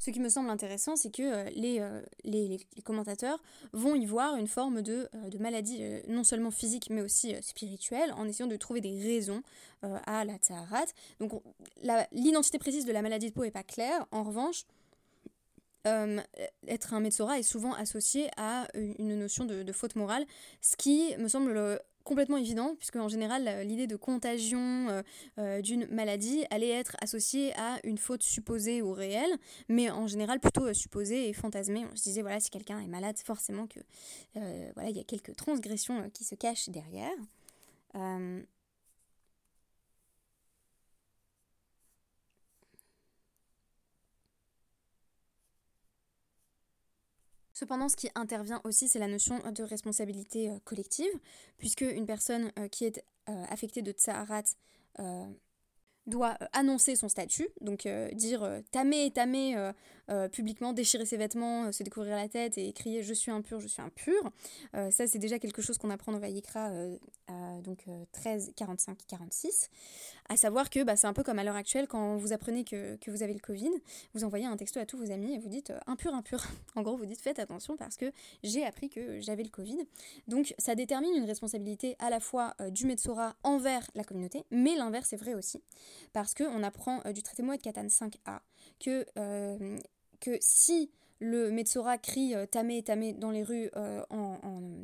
ce 0.00 0.10
qui 0.10 0.18
me 0.18 0.28
semble 0.28 0.50
intéressant, 0.50 0.96
c'est 0.96 1.14
que 1.14 1.48
les, 1.50 1.80
les, 2.24 2.58
commentateurs 2.82 3.40
vont 3.72 3.94
y 3.94 4.06
voir 4.06 4.34
une 4.36 4.48
forme 4.48 4.82
de, 4.82 5.08
de 5.30 5.38
maladie 5.38 5.80
non 6.08 6.24
seulement 6.24 6.50
physique 6.50 6.88
mais 6.90 7.02
aussi 7.02 7.36
spirituelle 7.42 8.12
en 8.16 8.26
essayant 8.26 8.48
de 8.48 8.56
trouver 8.56 8.80
des 8.80 8.98
raisons 9.00 9.42
à 9.82 10.24
la 10.24 10.36
tsaharat. 10.38 10.86
Donc 11.20 11.42
l'identité 12.12 12.58
précise 12.58 12.86
de 12.86 12.92
la 12.92 13.02
maladie 13.02 13.28
de 13.28 13.34
peau 13.34 13.44
n'est 13.44 13.50
pas 13.50 13.62
claire. 13.62 14.06
En 14.10 14.24
revanche, 14.24 14.64
euh, 15.86 16.20
être 16.68 16.92
un 16.92 17.00
Metsora 17.00 17.38
est 17.38 17.42
souvent 17.42 17.72
associé 17.72 18.28
à 18.36 18.68
une 18.74 19.18
notion 19.18 19.44
de, 19.46 19.72
faute 19.72 19.96
morale, 19.96 20.26
ce 20.60 20.76
qui 20.76 21.16
me 21.16 21.28
semble 21.28 21.56
euh, 21.56 21.78
complètement 22.04 22.36
évident, 22.36 22.74
puisque 22.76 22.96
en 22.96 23.08
général, 23.08 23.66
l'idée 23.66 23.86
de 23.86 23.96
contagion 23.96 25.02
euh, 25.38 25.62
d'une 25.62 25.86
maladie 25.86 26.44
allait 26.50 26.70
être 26.70 26.96
associée 27.00 27.52
à 27.56 27.78
une 27.84 27.98
faute 27.98 28.22
supposée 28.22 28.82
ou 28.82 28.92
réelle, 28.92 29.36
mais 29.68 29.90
en 29.90 30.06
général 30.06 30.40
plutôt 30.40 30.72
supposée 30.74 31.28
et 31.28 31.32
fantasmée. 31.32 31.84
On 31.92 31.96
se 31.96 32.02
disait, 32.02 32.22
voilà, 32.22 32.40
si 32.40 32.50
quelqu'un 32.50 32.80
est 32.80 32.86
malade, 32.86 33.16
forcément 33.24 33.66
que 33.66 33.80
voilà, 34.74 34.90
il 34.90 34.96
y 34.96 35.00
a 35.00 35.04
quelques 35.04 35.36
transgressions 35.36 36.08
qui 36.10 36.24
se 36.24 36.34
cachent 36.34 36.68
derrière. 36.68 37.16
Cependant, 47.60 47.90
ce 47.90 47.96
qui 47.96 48.08
intervient 48.14 48.62
aussi, 48.64 48.88
c'est 48.88 48.98
la 48.98 49.06
notion 49.06 49.38
de 49.52 49.62
responsabilité 49.62 50.48
euh, 50.48 50.54
collective, 50.64 51.12
puisque 51.58 51.82
une 51.82 52.06
personne 52.06 52.50
euh, 52.58 52.68
qui 52.68 52.86
est 52.86 53.04
euh, 53.28 53.44
affectée 53.50 53.82
de 53.82 53.92
Tsaharat 53.92 54.44
doit 56.06 56.38
annoncer 56.54 56.96
son 56.96 57.08
statut, 57.10 57.48
donc 57.60 57.86
dire 58.12 58.62
tamer, 58.70 59.12
tamer 60.10 60.28
publiquement, 60.30 60.72
déchirer 60.72 61.06
ses 61.06 61.16
vêtements, 61.16 61.72
se 61.72 61.82
découvrir 61.82 62.16
la 62.16 62.28
tête 62.28 62.58
et 62.58 62.72
crier 62.72 63.02
je 63.02 63.14
suis 63.14 63.30
impur, 63.30 63.60
je 63.60 63.68
suis 63.68 63.82
impur. 63.82 64.30
ça, 64.72 65.06
c'est 65.06 65.18
déjà 65.18 65.38
quelque 65.38 65.62
chose 65.62 65.78
qu'on 65.78 65.90
apprend 65.90 66.12
dans 66.12 66.18
Vayikra, 66.18 66.70
donc 67.62 67.84
13, 68.12 68.52
45, 68.56 68.98
46. 69.06 69.70
À 70.28 70.36
savoir 70.36 70.70
que 70.70 70.84
bah, 70.84 70.96
c'est 70.96 71.08
un 71.08 71.12
peu 71.12 71.24
comme 71.24 71.38
à 71.38 71.44
l'heure 71.44 71.56
actuelle, 71.56 71.88
quand 71.88 72.16
vous 72.16 72.32
apprenez 72.32 72.64
que, 72.64 72.98
vous 73.08 73.22
avez 73.22 73.32
le 73.32 73.40
Covid, 73.40 73.70
vous 74.14 74.24
envoyez 74.24 74.46
un 74.46 74.56
texto 74.56 74.78
à 74.78 74.86
tous 74.86 74.96
vos 74.96 75.10
amis 75.10 75.34
et 75.34 75.38
vous 75.38 75.48
dites 75.48 75.70
euh, 75.70 75.78
impur, 75.86 76.14
impur. 76.14 76.44
en 76.76 76.82
gros, 76.82 76.96
vous 76.96 77.06
dites 77.06 77.20
faites 77.20 77.38
attention 77.38 77.76
parce 77.76 77.96
que 77.96 78.12
j'ai 78.44 78.64
appris 78.64 78.88
que 78.88 79.20
j'avais 79.20 79.42
le 79.42 79.48
Covid. 79.48 79.78
Donc 80.28 80.54
ça 80.58 80.74
détermine 80.74 81.14
une 81.16 81.24
responsabilité 81.24 81.96
à 81.98 82.10
la 82.10 82.20
fois 82.20 82.54
euh, 82.60 82.70
du 82.70 82.86
Metsora 82.86 83.34
envers 83.42 83.90
la 83.94 84.04
communauté, 84.04 84.44
mais 84.50 84.76
l'inverse 84.76 85.12
est 85.12 85.16
vrai 85.16 85.34
aussi. 85.34 85.60
Parce 86.12 86.34
qu'on 86.34 86.62
apprend 86.62 87.00
euh, 87.06 87.12
du 87.12 87.22
traité 87.22 87.42
Moed 87.42 87.60
Katan 87.60 87.86
5a 87.86 88.40
que, 88.78 89.04
que 90.20 90.36
si 90.40 90.90
le 91.18 91.50
Metsora 91.50 91.98
crie 91.98 92.34
tamé, 92.50 92.82
tamé 92.82 93.12
dans 93.12 93.30
les 93.30 93.42
rues 93.42 93.70
en, 94.10 94.40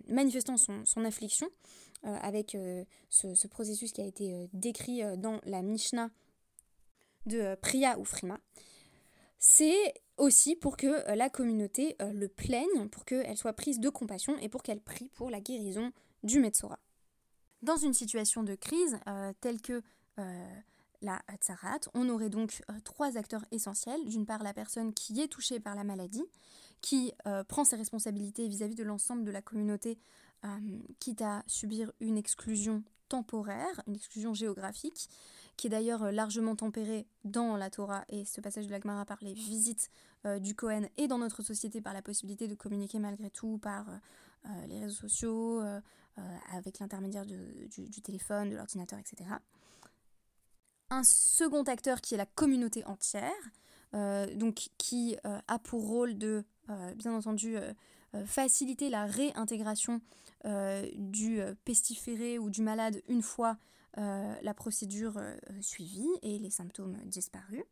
manifestant 0.09 0.57
son, 0.57 0.85
son 0.85 1.05
affliction, 1.05 1.49
euh, 2.05 2.16
avec 2.21 2.55
euh, 2.55 2.85
ce, 3.09 3.47
processus 3.49 3.90
qui 3.90 4.00
a 4.00 4.05
été 4.05 4.33
euh, 4.33 4.47
décrit 4.52 5.02
dans 5.16 5.40
la 5.45 5.62
Mishnah 5.62 6.11
de 7.25 7.57
Priya 7.57 7.99
ou 7.99 8.05
Frima, 8.05 8.38
c'est 9.38 9.95
aussi 10.16 10.55
pour 10.55 10.76
que 10.76 11.12
la 11.14 11.28
communauté 11.28 11.97
le 12.00 12.28
plaigne, 12.28 12.88
pour 12.90 13.05
qu'elle 13.05 13.37
soit 13.37 13.52
prise 13.55 13.81
de 13.81 13.88
compassion 13.88 14.38
et 14.38 14.49
pour 14.49 14.62
qu'elle 14.62 14.81
prie 14.81 15.09
pour 15.14 15.31
la 15.31 15.40
guérison 15.40 15.93
du 16.23 16.38
Metsora. 16.38 16.78
Dans 17.62 17.76
une 17.76 17.93
situation 17.93 18.45
de 18.45 18.55
crise 18.55 18.99
telle 19.40 19.61
que 19.61 19.83
la 21.02 21.20
Tsarat, 21.40 21.80
on 21.94 22.09
aurait 22.09 22.30
donc 22.30 22.62
trois 22.85 23.16
acteurs 23.16 23.44
essentiels. 23.50 24.04
D'une 24.06 24.26
part, 24.26 24.42
la 24.42 24.54
personne 24.54 24.92
qui 24.94 25.20
est 25.20 25.28
touchée 25.28 25.61
par 25.61 25.74
la 25.74 25.85
maladie, 25.85 26.24
qui 26.80 27.12
prend 27.48 27.64
ses 27.64 27.76
responsabilités 27.76 28.48
vis 28.48 28.62
à 28.62 28.68
-vis 28.68 28.76
de 28.76 28.85
l'ensemble 28.85 29.24
de 29.24 29.30
la 29.30 29.42
communauté 29.42 29.98
euh, 30.44 30.78
quitte 31.00 31.22
à 31.22 31.42
subir 31.46 31.90
une 32.00 32.18
exclusion 32.18 32.82
temporaire, 33.09 33.80
une 33.87 33.94
exclusion 33.96 34.35
géographique, 34.35 35.09
qui 35.56 35.66
est 35.66 35.70
d'ailleurs 35.70 36.04
euh, 36.04 36.11
largement 36.12 36.54
tempérée 36.54 37.06
dans 37.24 37.56
la 37.56 37.70
Torah 37.70 38.04
et 38.09 38.24
ce 38.24 38.40
passage 38.40 38.66
de 38.66 38.70
la 38.70 38.78
Gemara 38.78 39.04
par 39.06 39.18
les 39.22 39.32
visites 39.32 39.90
euh, 40.26 40.38
du 40.38 40.54
Cohen 40.54 40.88
et 40.98 41.09
dans 41.09 41.18
notre 41.18 41.42
société 41.42 41.80
par 41.80 41.94
la 41.94 42.02
possibilité 42.02 42.48
de 42.48 42.54
communiquer 42.54 42.98
malgré 42.98 43.30
tout 43.30 43.59
par 43.59 43.87
les 44.68 44.78
réseaux 44.78 45.09
sociaux, 45.09 45.61
avec 46.52 46.78
l'intermédiaire 46.78 47.26
du, 47.26 48.00
téléphone, 48.00 48.48
de 48.48 48.54
l'ordinateur, 48.54 48.96
etc. 49.00 49.28
Un 50.90 51.03
second 51.05 51.64
acteur 51.64 52.01
qui 52.01 52.14
est 52.14 52.18
la 52.18 52.27
communauté 52.27 52.85
entière, 52.85 53.33
donc 54.35 54.68
qui 54.79 55.16
a 55.25 55.59
pour 55.59 55.87
rôle 55.87 56.16
de, 56.16 56.44
bien 56.96 57.12
entendu, 57.14 57.57
faciliter 58.25 58.88
la 58.88 59.07
réintégration 59.07 60.01
euh, 60.44 60.87
du 60.94 61.40
euh, 61.40 61.55
pestiféré 61.64 62.38
ou 62.38 62.51
du 62.51 62.62
malade 62.62 63.03
une 63.09 63.22
fois 63.22 63.57
euh, 63.99 64.35
la 64.42 64.55
procédure 64.55 65.20
suivie 65.61 66.09
et 66.22 66.38
les 66.38 66.51
symptômes 66.51 66.96
disparus 67.07 67.64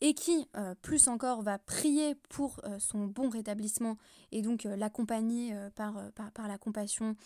et 0.00 0.14
qui, 0.14 0.48
plus 0.82 1.08
encore, 1.08 1.42
va 1.42 1.58
prier 1.58 2.14
pour 2.30 2.60
son 2.78 3.06
bon 3.06 3.28
rétablissement 3.28 3.96
et 4.32 4.42
donc 4.42 4.64
l'accompagner 4.64 5.54
par, 5.74 5.94
par, 6.32 6.48
la 6.48 6.58
compassion 6.58 7.16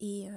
et, 0.00 0.28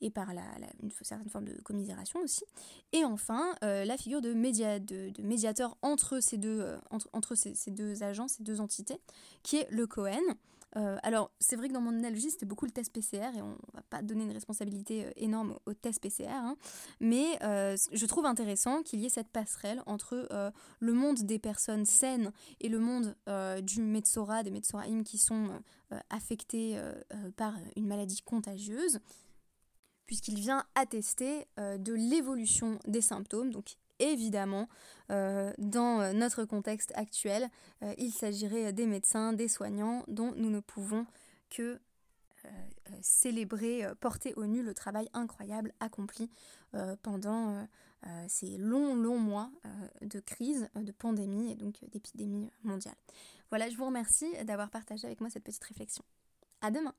et 0.00 0.10
par 0.10 0.34
la, 0.34 0.42
une 0.82 0.90
certaine 0.90 1.30
forme 1.30 1.46
de 1.46 1.60
commisération 1.62 2.20
aussi. 2.20 2.44
Et 2.92 3.04
enfin, 3.04 3.54
la 3.62 3.96
figure 3.96 4.20
de, 4.20 4.34
média, 4.34 4.78
de, 4.78 5.10
médiateur 5.22 5.76
entre, 5.82 6.20
ces 6.20 6.36
deux, 6.36 6.64
entre, 6.90 7.08
entre 7.12 7.34
ces, 7.34 7.54
ces, 7.54 7.70
deux 7.70 8.02
agents, 8.02 8.28
ces 8.28 8.42
deux 8.42 8.60
entités, 8.60 9.00
qui 9.42 9.56
est 9.56 9.68
le 9.70 9.86
Cohen. 9.86 10.20
Euh, 10.76 10.98
alors, 11.02 11.30
c'est 11.40 11.56
vrai 11.56 11.68
que 11.68 11.72
dans 11.72 11.80
mon 11.80 11.94
analogie, 11.94 12.30
c'était 12.30 12.46
beaucoup 12.46 12.66
le 12.66 12.70
test 12.70 12.92
PCR 12.92 13.36
et 13.36 13.42
on 13.42 13.56
va 13.72 13.82
pas 13.88 14.02
donner 14.02 14.24
une 14.24 14.32
responsabilité 14.32 15.06
euh, 15.06 15.10
énorme 15.16 15.58
au 15.64 15.72
test 15.72 16.02
PCR, 16.02 16.28
hein. 16.28 16.56
mais 17.00 17.38
euh, 17.42 17.76
je 17.92 18.06
trouve 18.06 18.26
intéressant 18.26 18.82
qu'il 18.82 19.00
y 19.00 19.06
ait 19.06 19.10
cette 19.10 19.30
passerelle 19.30 19.82
entre 19.86 20.28
le 20.80 20.92
monde 20.92 21.18
des 21.20 21.38
personnes 21.38 21.84
saines 21.84 22.32
et 22.60 22.68
le 22.68 22.78
monde 22.78 23.14
du 23.62 23.82
Metsora, 23.82 24.42
des 24.42 24.50
Metsoraim 24.50 25.02
qui 25.02 25.18
sont 25.18 25.48
affectés 26.10 26.80
par 27.36 27.54
une 27.76 27.86
maladie 27.86 28.22
contagieuse, 28.22 29.00
puisqu'il 30.06 30.36
vient 30.36 30.64
attester 30.74 31.46
de 31.56 31.92
l'évolution 31.92 32.78
des 32.86 33.00
symptômes, 33.00 33.50
évidemment, 33.98 34.68
euh, 35.10 35.52
dans 35.58 36.00
euh, 36.00 36.12
notre 36.12 36.44
contexte 36.44 36.92
actuel, 36.94 37.48
euh, 37.82 37.94
il 37.98 38.10
s'agirait 38.10 38.72
des 38.72 38.86
médecins, 38.86 39.32
des 39.32 39.48
soignants, 39.48 40.04
dont 40.08 40.32
nous 40.36 40.50
ne 40.50 40.60
pouvons 40.60 41.06
que 41.50 41.80
célébrer, 43.00 43.84
porter 43.98 44.32
au 44.34 44.46
nu 44.46 44.62
le 44.62 44.72
travail 44.72 45.08
incroyable 45.14 45.72
accompli 45.80 46.30
pendant 47.02 47.66
ces 48.28 48.56
longs, 48.56 48.94
longs 48.94 49.18
mois 49.18 49.50
de 50.00 50.20
crise, 50.20 50.68
de 50.76 50.92
pandémie 50.92 51.50
et 51.50 51.56
donc 51.56 51.74
d'épidémie 51.90 52.48
mondiale. 52.62 52.94
Voilà, 53.50 53.68
je 53.68 53.76
vous 53.76 53.86
remercie 53.86 54.30
d'avoir 54.44 54.70
partagé 54.70 55.08
avec 55.08 55.20
moi 55.20 55.28
cette 55.28 55.42
petite 55.42 55.64
réflexion. 55.64 56.04
À 56.60 56.70
demain! 56.70 56.94